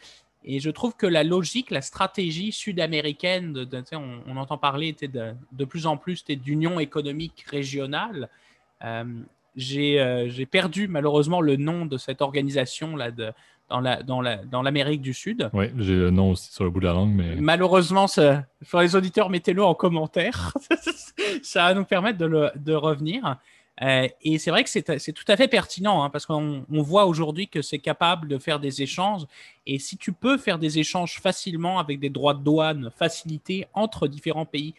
[0.44, 3.84] Et je trouve que la logique, la stratégie sud-américaine, de,
[4.28, 8.30] on, entend parler de, de, plus en plus d'union économique régionale.
[8.84, 9.04] Euh,
[9.58, 13.34] euh, j'ai perdu malheureusement le nom de cette organisation là, de,
[13.70, 15.50] dans l'Amérique la, dans du Sud.
[15.54, 17.14] Oui, j'ai le nom aussi sur le bout de la langue.
[17.14, 17.36] Mais...
[17.36, 20.54] Malheureusement, ça, pour les auditeurs, mettez-le en commentaire.
[21.44, 23.38] ça va nous permettre de, le, de revenir.
[23.82, 27.48] Euh, et c'est vrai que c'est tout à fait pertinent hein, parce qu'on voit aujourd'hui
[27.48, 29.26] que c'est capable de faire des échanges.
[29.66, 34.08] Et si tu peux faire des échanges facilement avec des droits de douane facilités entre
[34.08, 34.74] différents pays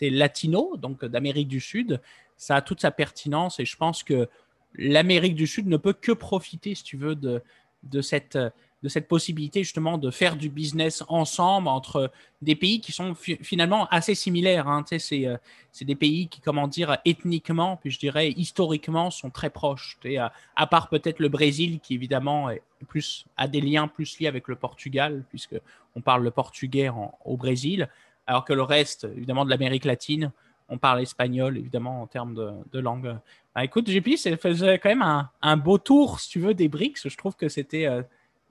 [0.00, 2.00] latinos, donc d'Amérique du Sud,
[2.36, 3.60] ça a toute sa pertinence.
[3.60, 4.28] Et je pense que
[4.74, 8.38] l'Amérique du Sud ne peut que profiter, si tu veux, de cette
[8.84, 13.86] de cette possibilité justement de faire du business ensemble entre des pays qui sont finalement
[13.88, 14.68] assez similaires.
[14.68, 14.84] Hein.
[14.92, 15.38] Euh,
[15.72, 19.98] c'est des pays qui, comment dire, ethniquement, puis je dirais historiquement, sont très proches.
[20.18, 24.26] À, à, part peut-être le Brésil qui évidemment est plus, a des liens plus liés
[24.28, 25.56] avec le Portugal, puisque
[25.96, 26.90] on parle le portugais
[27.24, 27.88] au Brésil,
[28.26, 30.30] alors que le reste, évidemment, de l'Amérique latine,
[30.68, 32.34] on parle espagnol, évidemment, en termes
[32.70, 33.16] de, langue.
[33.54, 37.08] Bah, écoute, JP, ça faisait quand même un, beau tour, si tu veux, des BRICS.
[37.08, 38.02] Je trouve que c'était euh,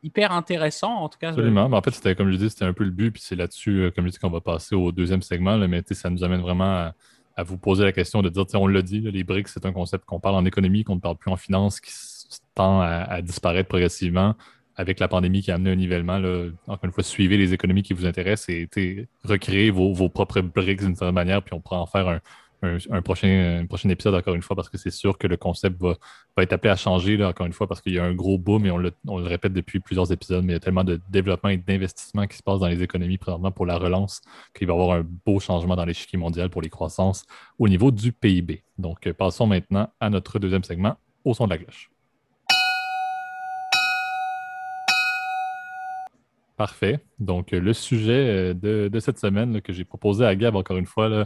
[0.04, 1.30] hyper intéressant, en tout cas.
[1.30, 1.70] Absolument.
[1.70, 3.84] Mais en fait, c'était, comme je dis, c'était un peu le but, puis c'est là-dessus,
[3.84, 5.58] euh, comme je dis, qu'on va passer au deuxième segment.
[5.68, 6.92] mais ça nous amène vraiment
[7.36, 10.06] à, vous poser la question de dire, on l'a dit, les BRICS, c'est un concept
[10.06, 11.92] qu'on parle en économie, qu'on ne parle plus en finance, qui
[12.54, 14.36] tend à disparaître progressivement
[14.76, 16.18] avec la pandémie qui a amené un nivellement.
[16.18, 20.42] Là, encore une fois, suivez les économies qui vous intéressent et recréez vos, vos propres
[20.42, 22.20] briques d'une certaine manière, puis on pourra en faire un,
[22.64, 25.96] un, prochain, prochain épisode encore une fois parce que c'est sûr que le concept va,
[26.36, 28.38] va, être appelé à changer là, encore une fois parce qu'il y a un gros
[28.38, 30.84] boom et on le, on le, répète depuis plusieurs épisodes, mais il y a tellement
[30.84, 34.22] de développement et d'investissement qui se passe dans les économies présentement pour la relance
[34.54, 37.26] qu'il va y avoir un beau changement dans l'échiquier mondial pour les croissances
[37.60, 38.64] au niveau du PIB.
[38.78, 40.96] Donc, euh, passons maintenant à notre deuxième segment
[41.26, 41.90] au son de la cloche.
[46.58, 47.00] Parfait.
[47.20, 50.86] Donc, euh, le sujet euh, de, cette semaine que j'ai proposé à Gab, encore une
[50.86, 51.24] fois,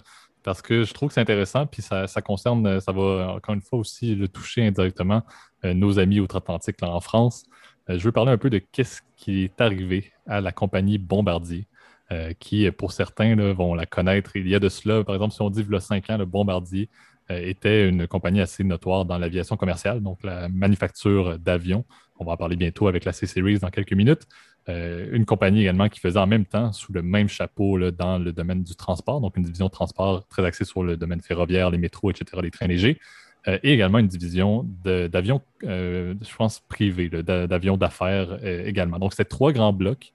[0.47, 3.61] parce que je trouve que c'est intéressant, puis ça, concerne, euh, ça va encore une
[3.61, 5.23] fois aussi le toucher indirectement
[5.65, 7.43] nos amis outre-Atlantique en France.
[7.89, 11.67] je veux parler un peu de qu'est-ce qui est arrivé à la compagnie Bombardier,
[12.39, 14.35] qui, pour certains, vont la connaître.
[14.35, 16.89] Il y a de cela, par exemple, si on dit le 5 ans, le Bombardier
[17.29, 21.83] était une compagnie assez notoire dans l'aviation commerciale, donc la manufacture d'avions.
[22.19, 24.27] On va en parler bientôt avec la C-Series dans quelques minutes.
[24.69, 28.33] Euh, une compagnie également qui faisait en même temps, sous le même chapeau, dans le
[28.33, 31.77] domaine du transport, donc une division de transport très axée sur le domaine ferroviaire, les
[31.77, 32.99] métros, etc., les trains légers,
[33.47, 38.99] euh, et également une division d'avions, euh, je pense, privés, d'avions d'affaires également.
[38.99, 40.13] Donc, c'était trois grands blocs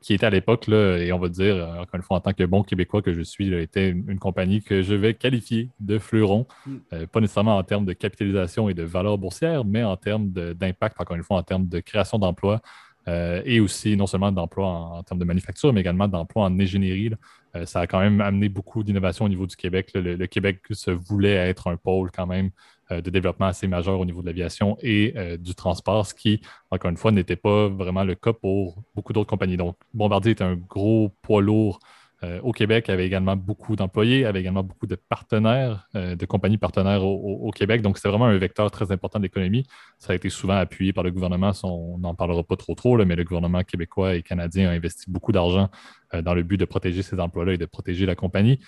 [0.00, 2.64] qui étaient à l'époque, et on va dire, encore une fois, en tant que bon
[2.64, 7.06] Québécois que je suis, était une, compagnie que je vais qualifier de fleuron, mm.
[7.12, 11.14] pas nécessairement en termes de capitalisation et de valeur boursière, mais en termes d'impact, encore
[11.14, 12.60] une fois, en termes de création d'emplois,
[13.10, 17.10] euh, et aussi non seulement d'emplois en, termes de manufacture, mais également d'emplois en ingénierie.
[17.56, 19.90] Euh, ça a quand même amené beaucoup d'innovation au niveau du Québec.
[19.94, 22.50] Le, Québec se voulait être un pôle quand même
[22.92, 26.90] euh, de développement assez majeur au niveau de l'aviation et du transport, ce qui, encore
[26.90, 29.56] une fois, n'était pas vraiment le cas pour beaucoup d'autres compagnies.
[29.56, 31.80] Donc, Bombardier est un gros poids lourd
[32.22, 36.58] euh, au Québec, avait également beaucoup d'employés, avait également beaucoup de partenaires, euh, de compagnies
[36.58, 37.80] partenaires au, Québec.
[37.80, 39.66] Donc, c'est vraiment un vecteur très important de l'économie.
[39.98, 41.52] Ça a été souvent appuyé par le gouvernement.
[41.62, 45.32] On n'en parlera pas trop trop, mais le gouvernement québécois et canadien a investi beaucoup
[45.32, 45.70] d'argent
[46.12, 48.60] euh, dans le but de protéger ces emplois-là et de protéger la compagnie.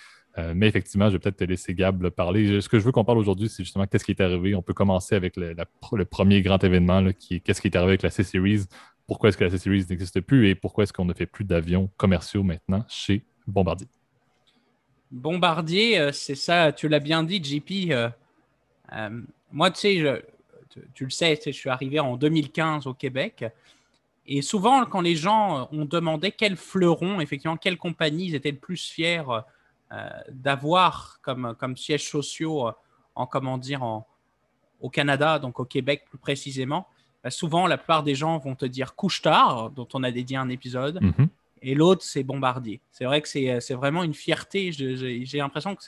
[0.55, 2.59] mais effectivement, je vais peut-être te laisser Gab parler.
[2.59, 4.55] Ce que je veux qu'on parle aujourd'hui, c'est justement qu'est-ce qui est arrivé.
[4.55, 8.01] On peut commencer avec le, premier grand événement, qui est qu'est-ce qui est arrivé avec
[8.01, 8.65] la C-Series,
[9.05, 11.91] pourquoi est-ce que la C-Series n'existe plus et pourquoi est-ce qu'on ne fait plus d'avions
[11.97, 13.87] commerciaux maintenant chez Bombardier.
[15.11, 17.91] Bombardier, euh, c'est ça, tu l'as bien dit, JP.
[17.91, 18.09] Euh,
[18.93, 20.23] euh, moi, tu sais,
[20.95, 23.45] tu, le sais, je suis arrivé en 2015 au Québec.
[24.25, 28.57] Et souvent, quand les gens ont demandé quel fleuron, effectivement, quelle compagnie ils étaient le
[28.57, 29.23] plus fiers
[30.29, 32.71] d'avoir comme, comme sièges sociaux
[33.13, 34.07] en, comment dire, en,
[34.81, 36.87] au Canada, donc au Québec plus précisément,
[37.23, 40.49] bah, souvent, la plupart des gens vont te dire Couche-Tard, dont on a dédié un
[40.49, 40.99] épisode.
[40.99, 41.27] Mm-hmm
[41.63, 42.81] et l'autre, c'est Bombardier.
[42.91, 44.71] C'est vrai que c'est euh, vraiment une fierté.
[44.71, 45.83] J'ai l'impression que,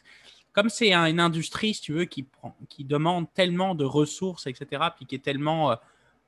[0.53, 4.83] comme c'est une industrie, si tu veux, qui, prend, qui demande tellement de ressources, etc.,
[4.95, 5.75] puis qui est tellement, euh,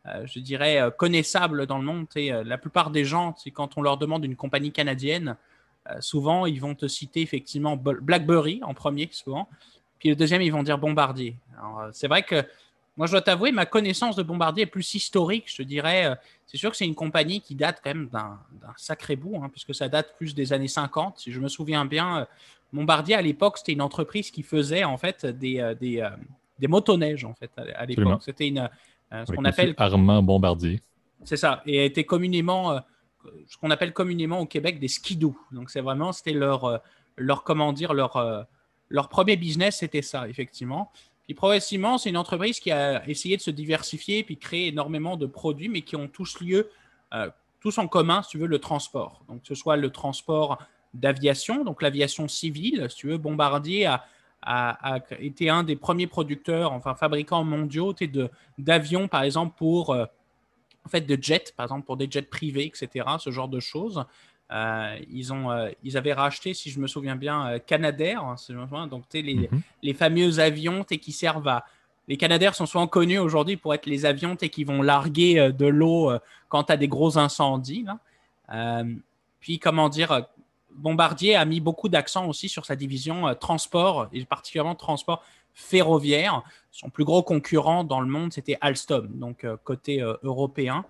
[0.08, 4.26] euh, je dirais, connaissable dans le monde, la plupart des gens, quand on leur demande
[4.26, 5.38] une compagnie canadienne,
[6.02, 9.48] souvent, ils vont te citer effectivement BlackBerry en premier, souvent.
[10.00, 11.38] Puis le deuxième, ils vont dire Bombardier.
[11.94, 12.44] C'est vrai que
[12.98, 16.08] moi, je dois t'avouer, ma connaissance de Bombardier est plus historique, je te dirais.
[16.08, 16.16] Euh,
[16.48, 18.40] c'est sûr que c'est une compagnie qui date quand même d'un
[18.76, 21.20] sacré bout, hein, puisque ça date plus des années 50.
[21.20, 22.26] Si je me souviens bien, euh,
[22.74, 26.06] Bombardier, à l'époque, c'était une entreprise qui faisait en fait des, euh, des,
[26.58, 28.24] des motoneiges, en fait, à, l'époque.
[28.24, 28.68] C'était une,
[29.12, 29.76] ce qu'on appelle...
[29.78, 30.82] Armand Bombardier.
[31.24, 32.80] C'est ça, et était communément,
[33.48, 35.38] ce qu'on appelle communément au Québec des skidoo.
[35.52, 36.82] Donc, c'est vraiment, c'était leur,
[37.16, 38.48] leur, comment dire, leur,
[38.90, 40.92] leur premier business, c'était ça, effectivement.
[41.28, 45.26] Puis progressivement, c'est une entreprise qui a essayé de se diversifier puis créer énormément de
[45.26, 46.70] produits, mais qui ont tous lieu,
[47.14, 49.22] euh, tous en commun, si tu veux, le transport.
[49.28, 50.58] Donc, que ce soit le transport
[50.94, 54.06] d'aviation, donc l'aviation civile, si tu veux, Bombardier a,
[55.20, 57.94] été un des premiers producteurs, enfin fabricants mondiaux
[58.58, 60.06] d'avions, par exemple, pour, euh,
[60.86, 64.06] en fait, de jets, par exemple, pour des jets privés, etc., ce genre de choses.
[64.52, 68.88] Euh, ils, ont, euh, ils avaient racheté, si je me souviens bien, euh, Canadair, hein,
[68.88, 69.50] donc les,
[69.84, 71.66] les fameux avions qui servent à
[72.08, 76.10] les Canadaires sont souvent connus aujourd'hui pour être les avions qui vont larguer de l'eau
[76.48, 77.86] quand tu as des gros incendies.
[79.42, 80.26] puis, comment dire,
[80.72, 85.22] Bombardier a mis beaucoup d'accent aussi sur sa division transport, et particulièrement transport
[85.54, 86.44] ferroviaire.
[86.72, 90.86] Son plus gros concurrent dans le monde, c'était Alstom, donc côté européen.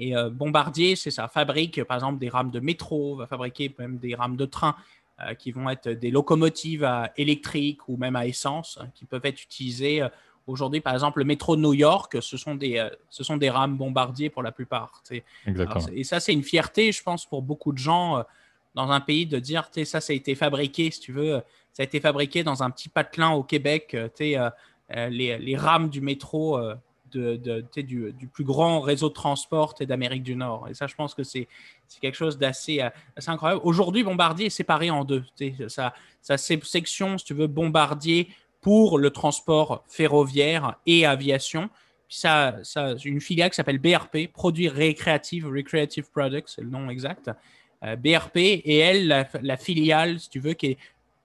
[0.00, 4.14] Et Bombardier, c'est ça, fabrique par exemple des rames de métro, va fabriquer même des
[4.14, 4.74] rames de train
[5.22, 9.42] euh, qui vont être des locomotives électriques ou même à essence hein, qui peuvent être
[9.42, 10.00] utilisées.
[10.00, 10.08] Euh,
[10.46, 13.50] aujourd'hui, par exemple, le métro de New York, ce sont des, euh, ce sont des
[13.50, 15.02] rames bombardiers pour la plupart.
[15.92, 18.24] Et ça, c'est une fierté, je pense, pour beaucoup de gens
[18.74, 21.42] dans un pays de dire, ça, ça a été fabriqué, si tu veux,
[21.74, 23.94] ça a été fabriqué dans un petit patelin au Québec.
[24.18, 24.48] Les,
[24.90, 26.58] les, rames du métro
[27.10, 30.68] du, plus grand réseau de transport d'Amérique du Nord.
[30.68, 31.48] Et ça, je pense que c'est
[32.00, 32.82] quelque chose d'assez
[33.26, 33.60] incroyable.
[33.64, 35.24] Aujourd'hui, Bombardier est séparé en deux.
[35.68, 35.92] Sa,
[36.36, 38.28] section, si tu veux, Bombardier
[38.60, 41.68] pour le transport ferroviaire et aviation.
[42.08, 42.56] Puis ça,
[43.04, 47.30] une filiale qui s'appelle BRP, Produits Récréatifs, Recreative Products, c'est le nom exact.
[47.82, 50.78] Euh, BRP et elle, la, la, filiale, si tu veux, qui est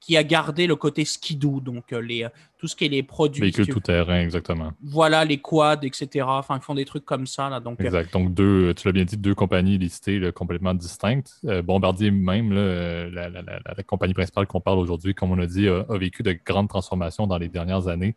[0.06, 3.02] qui a gardé le côté skidoo, donc euh, les, euh, tout ce qui est les
[3.02, 3.41] produits.
[3.41, 4.72] Véhicules tout terrain, exactement.
[4.84, 6.24] Voilà, les quads, etc.
[6.28, 7.50] Enfin, ils font des trucs comme ça.
[7.50, 8.13] Là, donc, euh, exact.
[8.13, 11.41] Donc, deux, tu l'as bien dit, deux compagnies listées complètement distinctes.
[11.63, 16.38] Bombardier même, la, compagnie principale qu'on parle aujourd'hui, comme on a dit, a, vécu de
[16.46, 18.15] grandes transformations dans les dernières années.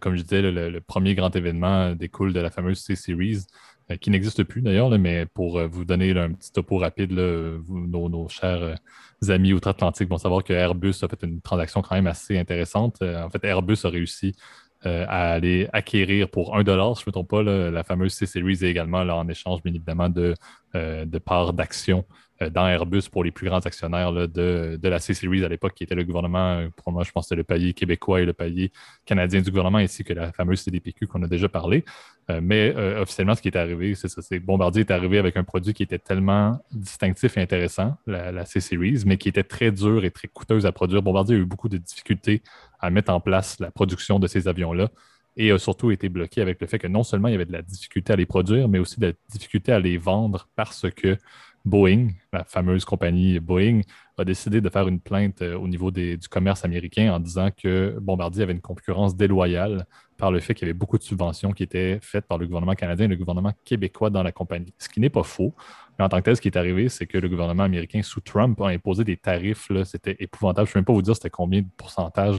[0.00, 3.46] comme je disais, le, premier grand événement découle de la fameuse C-Series,
[4.00, 8.76] qui n'existe plus d'ailleurs, mais pour vous donner un petit topo rapide, nos, chers
[9.28, 12.96] amis outre-Atlantique vont savoir que Airbus a fait une transaction quand même assez intéressante.
[13.02, 14.34] Euh, en fait, Airbus a réussi
[14.86, 18.64] euh, à aller acquérir pour un dollar, si je ne me pas, la fameuse C-Series
[18.64, 20.34] et également en échange, bien évidemment, de, euh,
[20.74, 22.04] de parts d'action
[22.42, 25.94] euh, dans Airbus pour les plus grands actionnaires de, la C-Series à l'époque, qui était
[25.94, 28.72] le gouvernement, pour moi, je pense que c'était le pays québécois et le pays
[29.04, 31.84] canadien du gouvernement, ainsi que la fameuse CDPQ qu'on a déjà parlé.
[32.40, 35.44] mais officiellement, ce qui est arrivé, c'est ça, c'est que Bombardier est arrivé avec un
[35.44, 40.04] produit qui était tellement distinctif et intéressant, la, la C-Series, mais qui était très dur
[40.04, 41.02] et très coûteuse à produire.
[41.02, 42.42] Bombardier a eu beaucoup de difficultés
[42.78, 44.88] à mettre en place la production de ces avions-là
[45.36, 47.52] et a surtout été bloqué avec le fait que non seulement il y avait de
[47.52, 51.16] la difficulté à les produire, mais aussi de la difficulté à les vendre parce que
[51.64, 53.82] Boeing, la fameuse compagnie Boeing,
[54.16, 57.98] a décidé de faire une plainte euh, au niveau du commerce américain en disant que
[58.00, 61.62] Bombardier avait une concurrence déloyale par le fait qu'il y avait beaucoup de subventions qui
[61.62, 64.74] étaient faites par le gouvernement canadien et le gouvernement québécois dans la compagnie.
[64.78, 65.54] Ce qui n'est pas faux.
[65.98, 68.20] Mais en tant que tel, ce qui est arrivé, c'est que le gouvernement américain sous
[68.20, 69.70] Trump a imposé des tarifs.
[69.84, 70.66] C'était épouvantable.
[70.66, 72.38] Je ne peux même pas vous dire c'était combien de pourcentage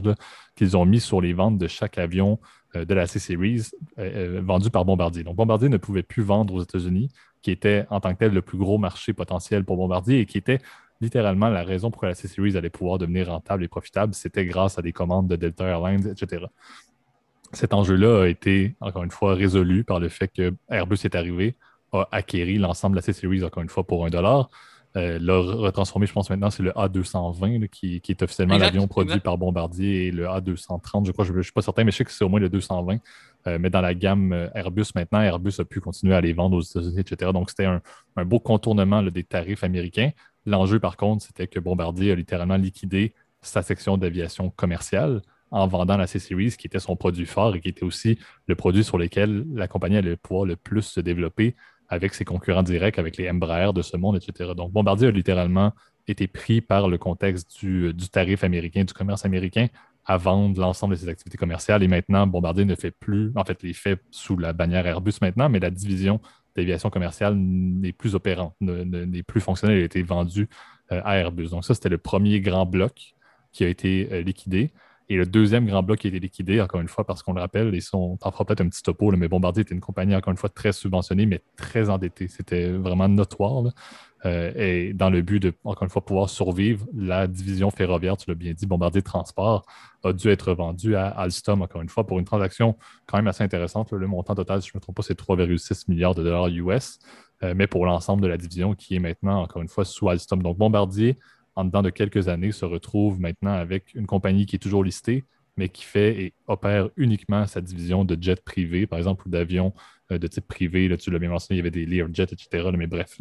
[0.54, 2.38] qu'ils ont mis sur les ventes de chaque avion
[2.74, 5.24] de la C-Series euh, vendu par Bombardier.
[5.24, 7.10] Donc, Bombardier ne pouvait plus vendre aux États-Unis
[7.42, 10.38] qui était en tant que tel le plus gros marché potentiel pour Bombardier et qui
[10.38, 10.58] était
[11.00, 14.78] littéralement la raison pour laquelle la C-Series allait pouvoir devenir rentable et profitable, c'était grâce
[14.78, 16.46] à des commandes de Delta Airlines, etc.
[17.52, 21.56] Cet enjeu-là a été, encore une fois, résolu par le fait que Airbus est arrivé,
[21.92, 24.48] a acquéri l'ensemble de la C-Series, encore une fois, pour un dollar.
[24.96, 29.38] Euh, l'a retransformé, je pense maintenant, c'est le A220 qui, est officiellement l'avion produit par
[29.38, 32.12] Bombardier et le A230, je crois, je ne suis pas certain, mais je sais que
[32.12, 32.98] c'est au moins le 220.
[33.46, 36.58] Euh, mais dans la gamme euh, Airbus maintenant, Airbus a pu continuer à les vendre
[36.58, 37.32] aux États-Unis, etc.
[37.32, 37.80] Donc c'était un,
[38.24, 40.10] beau contournement des tarifs américains.
[40.44, 45.96] L'enjeu, par contre, c'était que Bombardier a littéralement liquidé sa section d'aviation commerciale en vendant
[45.96, 49.44] la C-Series, qui était son produit fort et qui était aussi le produit sur lequel
[49.54, 51.54] la compagnie allait pouvoir le plus se développer
[51.92, 54.52] avec ses concurrents directs, avec les Embraer de ce monde, etc.
[54.56, 55.72] Donc, Bombardier a littéralement
[56.08, 59.66] été pris par le contexte du, tarif américain, du commerce américain,
[60.06, 61.82] à vendre l'ensemble de ses activités commerciales.
[61.82, 65.50] Et maintenant, Bombardier ne fait plus, en fait, les fait sous la bannière Airbus maintenant,
[65.50, 66.18] mais la division
[66.56, 70.48] d'aviation commerciale n'est plus opérante, n'est plus fonctionnelle, elle a été vendue
[70.92, 71.50] euh, à Airbus.
[71.50, 73.12] Donc, ça, c'était le premier grand bloc
[73.52, 74.72] qui a été euh, liquidé.
[75.12, 77.40] Et le deuxième grand bloc qui a été liquidé, encore une fois, parce qu'on le
[77.42, 80.30] rappelle, et on t'en fera peut-être un petit topo, mais Bombardier était une compagnie, encore
[80.30, 82.28] une fois, très subventionnée, mais très endettée.
[82.28, 83.74] C'était vraiment notoire.
[84.24, 88.30] Euh, et dans le but de, encore une fois, pouvoir survivre, la division ferroviaire, tu
[88.30, 89.66] l'as bien dit, Bombardier Transport,
[90.02, 93.44] a dû être vendue à Alstom, encore une fois, pour une transaction quand même assez
[93.44, 93.92] intéressante.
[93.92, 97.00] Le montant total, si je ne me trompe pas, c'est 3,6 milliards de dollars US,
[97.42, 100.42] euh, mais pour l'ensemble de la division qui est maintenant, encore une fois, sous Alstom.
[100.42, 101.18] Donc, Bombardier
[101.54, 105.24] en dedans de quelques années, se retrouve maintenant avec une compagnie qui est toujours listée,
[105.56, 109.74] mais qui fait et opère uniquement sa division de jets privés, par exemple, ou d'avions
[110.10, 110.88] euh, de type privé.
[110.88, 112.70] Là, tu l'as bien mentionné, il y avait des Learjet, etc.
[112.76, 113.18] mais bref,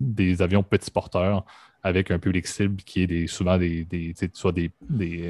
[0.00, 1.44] des avions petits porteurs
[1.84, 4.70] avec un public cible qui est des, souvent des, soit des,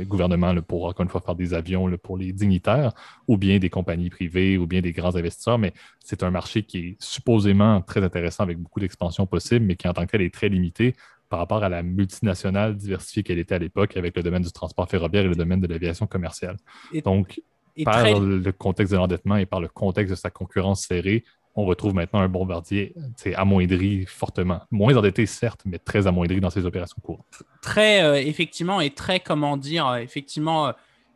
[0.04, 2.92] gouvernements pour, encore une fois, faire des avions pour les dignitaires,
[3.26, 5.58] ou bien des compagnies privées, ou bien des grands investisseurs.
[5.58, 5.72] Mais
[6.04, 9.94] c'est un marché qui est supposément très intéressant avec beaucoup d'expansion possible, mais qui en
[9.94, 10.94] tant que tel est très limité
[11.32, 14.86] par rapport à la multinationale diversifiée qu'elle était à l'époque avec le domaine du transport
[14.86, 16.58] ferroviaire et le domaine de l'aviation commerciale.
[17.06, 17.40] Donc,
[17.86, 21.24] par le contexte de l'endettement et par le contexte de sa concurrence serrée,
[21.54, 22.94] on retrouve maintenant un bombardier
[23.34, 24.60] amoindri fortement.
[24.70, 27.42] Moins endetté, certes, mais très amoindri dans ses opérations courantes.
[27.62, 30.72] Très, euh, effectivement, et très, comment dire, euh, effectivement, euh,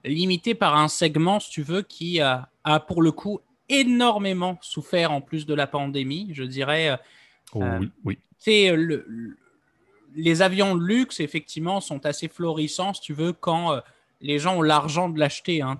[0.06, 2.48] limité par un segment, si tu veux, qui a
[2.88, 6.98] pour le coup énormément souffert en plus de la pandémie, je dirais.
[7.52, 8.18] Oh oui, oui.
[8.46, 9.36] Le,
[10.16, 13.80] les avions de luxe, effectivement, sont assez florissants, si tu veux, quand
[14.20, 15.62] les gens ont l'argent de l'acheter.
[15.62, 15.78] Hein,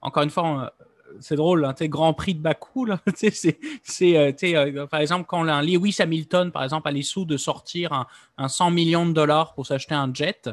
[0.00, 0.72] encore une fois,
[1.20, 3.58] c'est drôle, hein, Grand Prix de Bakou, c'est,
[4.02, 8.06] euh, euh, par exemple, quand un Lewis Hamilton, par exemple, a les sous de sortir
[8.38, 10.50] un, 100 millions de dollars pour s'acheter un jet,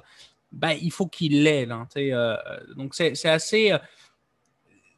[0.51, 1.67] ben, il faut qu'il l'ait.
[1.97, 2.37] Euh,
[2.75, 3.73] donc, c'est, assez,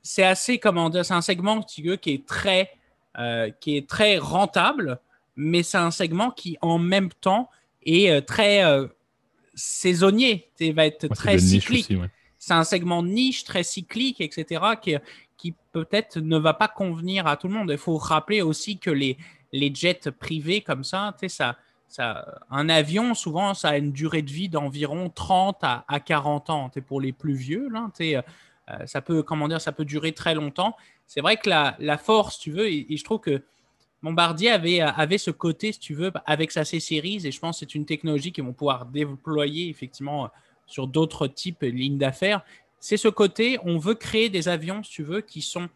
[0.02, 2.72] c'est assez, comment dire, c'est un segment qui est très,
[3.60, 5.00] qui est très rentable,
[5.36, 7.50] mais c'est un segment qui, en même temps,
[7.86, 8.64] est très
[9.56, 11.94] saisonnier, va être très cyclique.
[12.40, 14.96] C'est un segment niche, très cyclique, etc., qui,
[15.38, 17.70] qui peut-être ne va pas convenir à tout le monde.
[17.72, 19.18] Il faut rappeler aussi que les,
[19.54, 21.16] les jets privés comme ça,
[22.50, 26.72] un avion, souvent, ça a une durée de vie d'environ 30 à, à 40 ans.
[26.76, 28.22] Es pour les plus vieux, là, euh,
[28.86, 30.76] ça peut, comment dire, ça peut durer très longtemps.
[31.06, 33.44] C'est vrai que la, la, force, tu veux, et, je trouve que
[34.04, 37.60] Bombardier avait, avait ce côté, si tu veux, avec sa C-Series, et je pense que
[37.62, 40.30] c'est une technologie qu'ils vont pouvoir déployer effectivement
[40.68, 42.44] sur d'autres types de lignes d'affaires.
[42.82, 45.70] C'est ce côté, on veut créer des avions, si tu veux, qui sont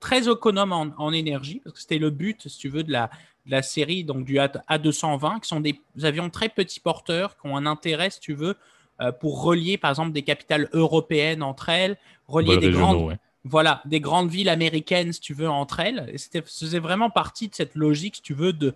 [0.00, 3.08] très économes en, énergie, parce que c'était le but, si tu veux, de la,
[3.46, 7.64] la série, donc du A220, qui sont des avions très petits porteurs, qui ont un
[7.64, 8.54] intérêt, si tu veux,
[9.00, 11.96] euh, pour relier, par exemple, des capitales européennes entre elles,
[12.28, 16.12] relier des grandes, voilà, des grandes villes américaines, si tu veux, entre elles.
[16.16, 18.74] C'était faisait vraiment partie de cette logique, si tu veux, de,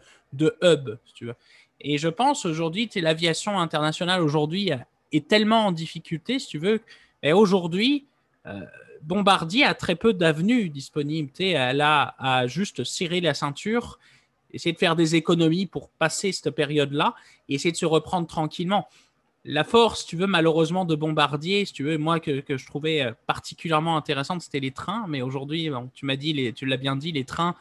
[0.62, 0.98] hub.
[1.80, 4.70] Et je pense aujourd'hui, l'aviation internationale aujourd'hui
[5.12, 6.80] est tellement en difficulté, si tu veux,
[7.22, 8.06] et aujourd'hui,
[8.46, 8.60] euh,
[9.02, 11.30] Bombardier a très peu d'avenues disponibles.
[11.38, 13.98] Elle a à juste serrer la ceinture,
[14.50, 17.14] essayer de faire des économies pour passer cette période-là
[17.48, 18.88] et essayer de se reprendre tranquillement.
[19.46, 23.02] La force, si tu veux, malheureusement, de Bombardier, si tu veux, moi, que, je trouvais
[23.02, 25.04] euh, particulièrement intéressante, c'était les trains.
[25.06, 27.54] Mais aujourd'hui, tu m'as dit, tu l'as bien dit, les trains,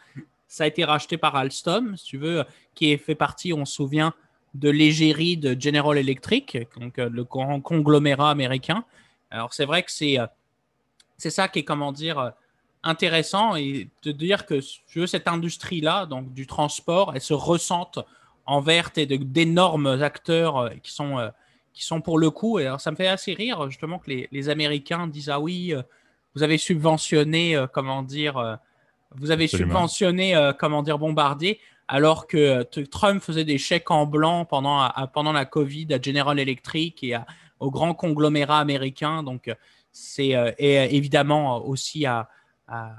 [0.47, 4.13] ça a été racheté par Alstom, si tu veux, qui fait partie, on se souvient,
[4.53, 8.85] de l'égérie de General Electric, donc euh, le grand conglomérat américain.
[9.29, 10.27] Alors, c'est vrai que c'est euh,
[11.17, 12.33] c'est ça qui est, comment dire,
[12.81, 17.99] intéressant et de dire que cette industrie-là, donc du transport, elle se ressente
[18.45, 21.31] envers d'énormes acteurs qui sont,
[21.73, 22.59] qui sont pour le coup.
[22.59, 25.73] Et alors, ça me fait assez rire, justement, que les, les Américains disent Ah oui,
[26.35, 28.59] vous avez subventionné, comment dire,
[29.15, 34.89] vous avez subventionné, comment dire, Bombardier, alors que Trump faisait des chèques en blanc pendant,
[35.13, 37.25] pendant la Covid à General Electric et à,
[37.63, 39.23] aux grands conglomérats américains.
[39.23, 39.55] Donc, euh,
[39.91, 42.29] c'est euh, euh, évidemment aussi à,
[42.67, 42.95] à,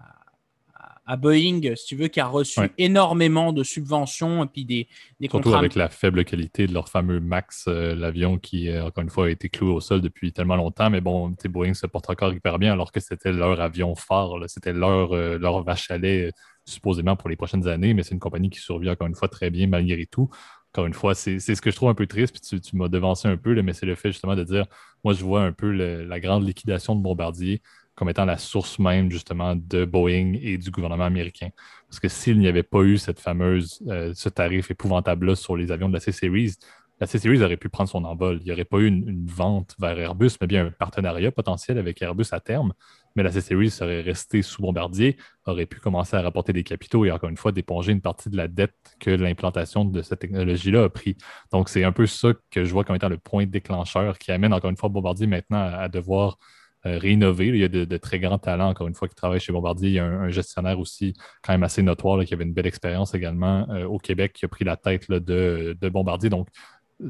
[1.07, 4.89] Boeing, si tu veux, qui a reçu énormément de subventions et puis des,
[5.21, 9.27] des Surtout avec la faible qualité de leur fameux Max, l'avion qui, encore une fois,
[9.27, 10.91] a été cloué au sol depuis tellement longtemps.
[10.91, 14.73] Mais bon, Boeing se porte encore hyper bien alors que c'était leur avion phare, c'était
[14.73, 16.33] leur, leur vache à lait
[16.65, 17.95] supposément pour les prochaines années.
[17.95, 20.31] Mais c'est une compagnie qui survit encore une fois très bien malgré tout.
[20.75, 23.29] Encore une fois, c'est ce que je trouve un peu triste, puis tu, m'as devancé
[23.29, 24.67] un peu, mais c'est le fait justement de dire,
[25.05, 27.63] moi, je vois un peu la grande liquidation de Bombardier
[27.95, 31.51] comme étant la source même justement de Boeing et du gouvernement américain.
[31.89, 35.71] Parce que s'il n'y avait pas eu cette fameuse, euh, ce tarif épouvantable-là sur les
[35.71, 36.55] avions de la C-Series,
[37.01, 38.39] la C-Series aurait pu prendre son envol.
[38.41, 42.01] Il n'y aurait pas eu une, vente vers Airbus, mais bien un partenariat potentiel avec
[42.01, 42.73] Airbus à terme.
[43.17, 45.17] Mais la C-Series serait restée sous Bombardier,
[45.47, 48.37] aurait pu commencer à rapporter des capitaux et encore une fois d'éponger une partie de
[48.37, 51.17] la dette que l'implantation de cette technologie-là a pris.
[51.53, 54.53] Donc, c'est un peu ça que je vois comme étant le point déclencheur qui amène
[54.53, 56.39] encore une fois Bombardier maintenant à, devoir
[56.87, 57.49] euh, réinnover.
[57.49, 59.89] Il y a de, très grands talents, encore une fois, qui travaillent chez Bombardier.
[59.89, 63.15] Il y a un, gestionnaire aussi quand même assez notoire qui avait une belle expérience
[63.15, 66.29] également euh, au Québec qui a pris la tête de, de Bombardier.
[66.29, 66.49] Donc,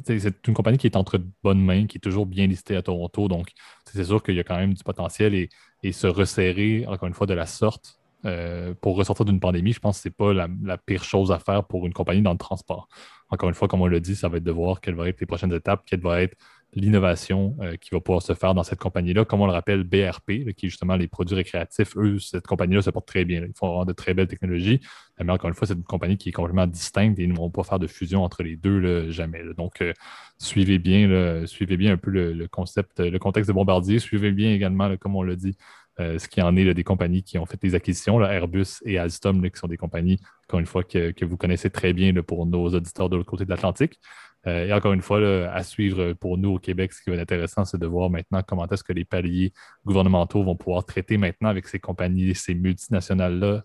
[0.05, 3.29] c'est une compagnie qui est entre bonnes mains, qui est toujours bien listée à Toronto.
[3.29, 3.49] Donc,
[3.85, 5.49] c'est sûr qu'il y a quand même du potentiel et,
[5.93, 9.99] se resserrer, encore une fois, de la sorte euh, pour ressortir d'une pandémie, je pense
[9.99, 12.39] que ce n'est pas la, la, pire chose à faire pour une compagnie dans le
[12.39, 12.89] transport.
[13.29, 15.21] Encore une fois, comme on l'a dit, ça va être de voir quelles vont être
[15.21, 16.35] les prochaines étapes, quelle va être
[16.75, 19.25] l'innovation euh, qui va pouvoir se faire dans cette compagnie-là.
[19.25, 22.91] Comme on le rappelle, BRP, qui est justement les produits récréatifs, eux, cette compagnie-là se
[22.91, 23.45] porte très bien.
[23.47, 24.81] Ils font vraiment de très belles technologies.
[25.21, 27.51] Mais encore une fois, c'est une compagnie qui est complètement distincte et ils ne vont
[27.51, 29.43] pas faire de fusion entre les deux jamais.
[29.57, 29.93] Donc, euh,
[30.39, 33.99] suivez bien, suivez bien un peu le, concept, le contexte de Bombardier.
[33.99, 35.57] Suivez bien également, comme on l'a dit,
[36.01, 39.49] euh, ce qui en est des compagnies qui ont fait des acquisitions, Airbus et Alstom,
[39.49, 40.19] qui sont des compagnies,
[40.49, 43.51] encore une fois, que, vous connaissez très bien pour nos auditeurs de l'autre côté de
[43.51, 44.01] l'Atlantique.
[44.47, 45.19] Et encore une fois,
[45.49, 48.43] à suivre pour nous au Québec, ce qui va être intéressant, c'est de voir maintenant
[48.47, 49.53] comment est-ce que les paliers
[49.87, 53.65] gouvernementaux vont pouvoir traiter maintenant avec ces compagnies, ces multinationales-là,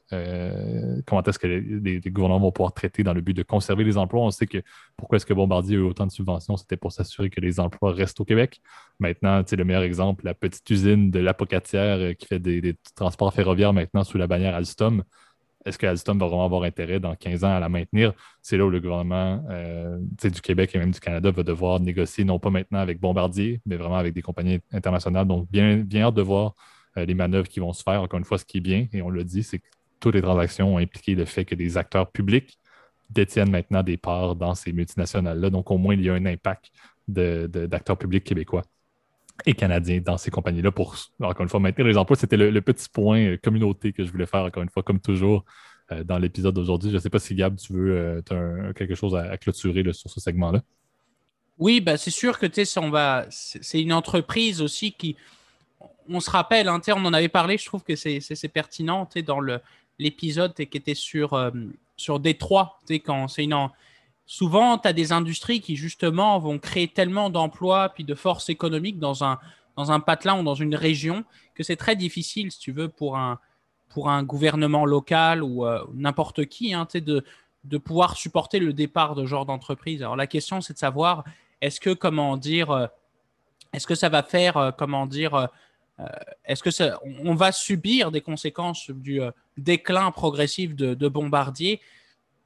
[1.06, 4.22] comment est-ce que les, gouvernements vont pouvoir traiter dans le but de conserver les emplois?
[4.22, 4.62] On sait que
[4.96, 7.92] pourquoi est-ce que Bombardier a eu autant de subventions, c'était pour s'assurer que les emplois
[7.92, 8.62] restent au Québec.
[9.00, 13.74] Maintenant, le meilleur exemple, la petite usine de l'Apocatière qui fait des, des transports ferroviaires
[13.74, 15.04] maintenant sous la bannière Alstom
[15.66, 18.14] est-ce que Alstom va vraiment avoir intérêt dans 15 ans à la maintenir?
[18.42, 22.24] C'est là où le gouvernement euh, du Québec et même du Canada va devoir négocier,
[22.24, 25.28] non pas maintenant avec Bombardier, mais vraiment avec des compagnies internationales.
[25.28, 26.56] Donc, bien, bien hâte de voir
[26.98, 28.02] euh, les manœuvres qui vont se faire.
[28.02, 29.68] Encore une fois, ce qui est bien, et on le dit, c'est que
[30.00, 32.58] toutes les transactions ont impliqué le fait que des acteurs publics
[33.10, 35.50] détiennent maintenant des parts dans ces multinationales-là.
[35.50, 36.72] Donc, au moins, il y a un impact
[37.08, 38.64] d'acteurs publics québécois
[39.46, 42.18] et canadiens dans ces compagnies-là pour, encore une fois, maintenir les emplois.
[42.18, 45.46] C'était le, petit point euh, communauté que je voulais faire, encore une fois, comme toujours,
[45.92, 46.90] euh, dans l'épisode d'aujourd'hui.
[46.90, 50.10] Je ne sais pas si, Gab, tu veux euh, as quelque chose à, clôturer sur
[50.10, 50.62] ce segment-là.
[51.58, 55.16] Oui, bah, c'est sûr que c'est une entreprise aussi qui,
[56.08, 59.42] on se rappelle, hein, on en avait parlé, je trouve que c'est pertinent dans
[60.00, 61.52] l'épisode qui était sur,
[61.98, 63.70] sur Détroit, quand c'est une
[64.30, 69.00] souvent, tu as des industries qui, justement, vont créer tellement d'emplois puis de forces économiques
[69.00, 69.40] dans un,
[69.76, 71.26] dans un patelin ou dans une région
[71.56, 73.40] que c'est très difficile, si tu veux, pour un,
[73.90, 77.26] pour un gouvernement local ou euh, n'importe qui, hein, de,
[77.64, 80.04] de pouvoir supporter le départ de ce genre d'entreprise.
[80.04, 81.24] Alors, la question, c'est de savoir,
[81.60, 82.86] est-ce que, comment dire, euh,
[83.74, 85.50] est-ce que ça va faire, euh, comment dire,
[86.46, 89.20] est-ce que ça, on va subir des conséquences du
[89.58, 91.82] déclin progressif de, de Bombardier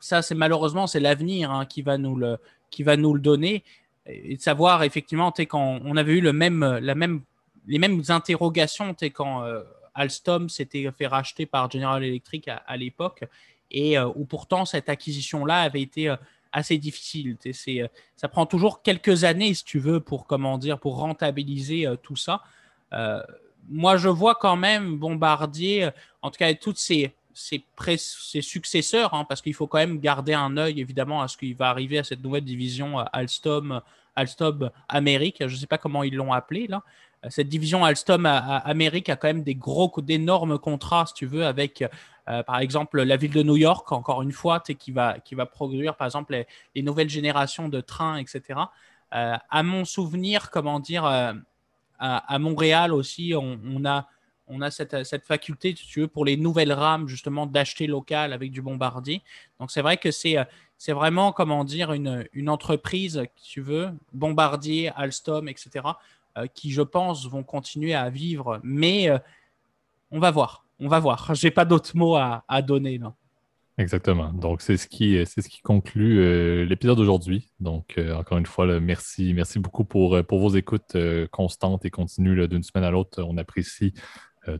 [0.03, 2.37] ça, c'est malheureusement, c'est l'avenir hein, qui, va nous le,
[2.69, 3.63] qui va nous le donner.
[4.05, 7.21] Et de savoir, effectivement, quand on avait eu le même, la même,
[7.67, 9.63] les mêmes interrogations quand euh,
[9.95, 13.23] Alstom s'était fait racheter par General Electric à, l'époque,
[13.71, 16.17] et euh, où pourtant cette acquisition-là avait été euh,
[16.51, 17.37] assez difficile.
[17.53, 22.17] C'est, ça prend toujours quelques années, si tu veux, pour, comment dire, pour rentabiliser tout
[22.17, 22.43] ça.
[23.69, 25.89] moi, je vois quand même Bombardier,
[26.21, 30.57] en tout cas, toutes ces ses, successeurs, hein, parce qu'il faut quand même garder un
[30.57, 33.81] œil évidemment à ce qui va arriver à cette nouvelle division euh, Alstom,
[34.15, 35.37] Alstom Amérique.
[35.39, 36.83] Je ne sais pas comment ils l'ont appelé là.
[37.25, 41.45] Euh, cette division Alstom Amérique a quand même des gros, d'énormes contrats, si tu veux,
[41.45, 41.83] avec
[42.29, 45.45] euh, par exemple la ville de New York, encore une fois, qui va, qui va
[45.45, 48.59] produire par exemple les, nouvelles générations de trains, etc.
[49.11, 51.05] à mon souvenir, comment dire,
[51.99, 54.07] à, Montréal aussi, on a
[54.47, 58.61] on a cette, faculté, tu veux, pour les nouvelles rames, justement, d'acheter local avec du
[58.61, 59.21] bombardier.
[59.59, 60.43] Donc, c'est vrai que c'est, euh,
[60.77, 65.85] c'est vraiment, comment dire, une, une entreprise, tu veux, bombardier, Alstom, etc.,
[66.37, 68.59] euh, qui, je pense, vont continuer à vivre.
[68.63, 69.17] Mais euh,
[70.11, 70.65] on va voir.
[70.79, 71.33] On va voir.
[71.35, 72.97] Je n'ai pas d'autres mots à, donner.
[72.97, 73.13] Là.
[73.77, 74.33] Exactement.
[74.33, 77.49] Donc, c'est ce qui, c'est ce qui conclut l'épisode d'aujourd'hui.
[77.59, 80.97] Donc, encore une fois, merci, merci beaucoup pour, pour vos écoutes
[81.31, 83.23] constantes et continues d'une semaine à l'autre.
[83.23, 83.99] On apprécie euh,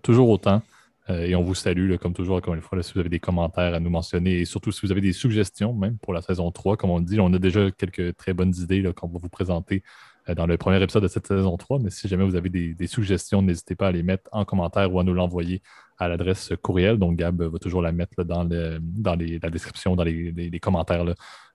[0.02, 0.62] toujours autant.
[1.10, 3.74] Euh, et on vous salue, comme toujours, encore une fois, si vous avez des commentaires
[3.74, 6.78] à nous mentionner et surtout si vous avez des suggestions, même pour la saison 3,
[6.78, 9.84] comme on dit, on a déjà quelques très bonnes idées qu'on va vous présenter
[10.30, 11.80] euh, dans le premier épisode de cette saison 3.
[11.80, 15.00] Mais si jamais vous avez des, suggestions, n'hésitez pas à les mettre en commentaire ou
[15.00, 15.62] à nous l'envoyer
[15.98, 16.98] à l'adresse courriel.
[16.98, 21.06] Donc, Gab va toujours la mettre dans la description, dans les, commentaires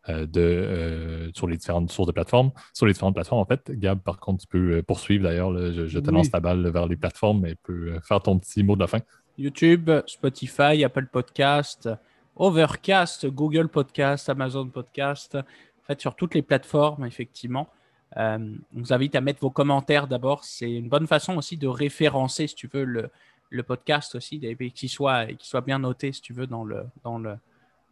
[0.09, 2.51] de, sur les différentes sources de plateformes.
[2.73, 5.53] Sur les différentes plateformes, en fait, Gab, par contre, tu peux poursuivre d'ailleurs.
[5.73, 8.81] Je, te lance ta balle vers les plateformes et peux faire ton petit mot de
[8.81, 9.01] la fin.
[9.37, 11.89] YouTube, Spotify, Apple Podcast,
[12.37, 15.37] Overcast, Google Podcast, Amazon Podcast.
[15.37, 17.69] En fait, sur toutes les plateformes, effectivement.
[18.17, 18.39] Euh,
[18.75, 20.45] on vous invite à mettre vos commentaires d'abord.
[20.45, 23.11] C'est une bonne façon aussi de référencer, si tu veux, le,
[23.51, 24.41] le podcast aussi,
[24.75, 27.37] qu'il soit, soit bien noté, si tu veux, dans le dans le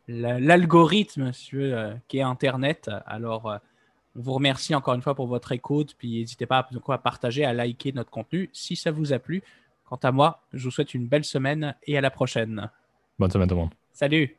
[0.08, 2.90] l'algorithme, euh, qui est Internet.
[3.06, 3.58] Alors, euh,
[4.16, 7.44] on vous remercie encore une fois pour votre écoute, puis n'hésitez pas à, à partager,
[7.44, 9.42] à liker notre contenu si ça vous a plu.
[9.84, 12.70] Quant à moi, je vous souhaite une belle semaine et à la prochaine.
[13.18, 13.74] Bonne semaine tout le monde.
[13.92, 14.36] Salut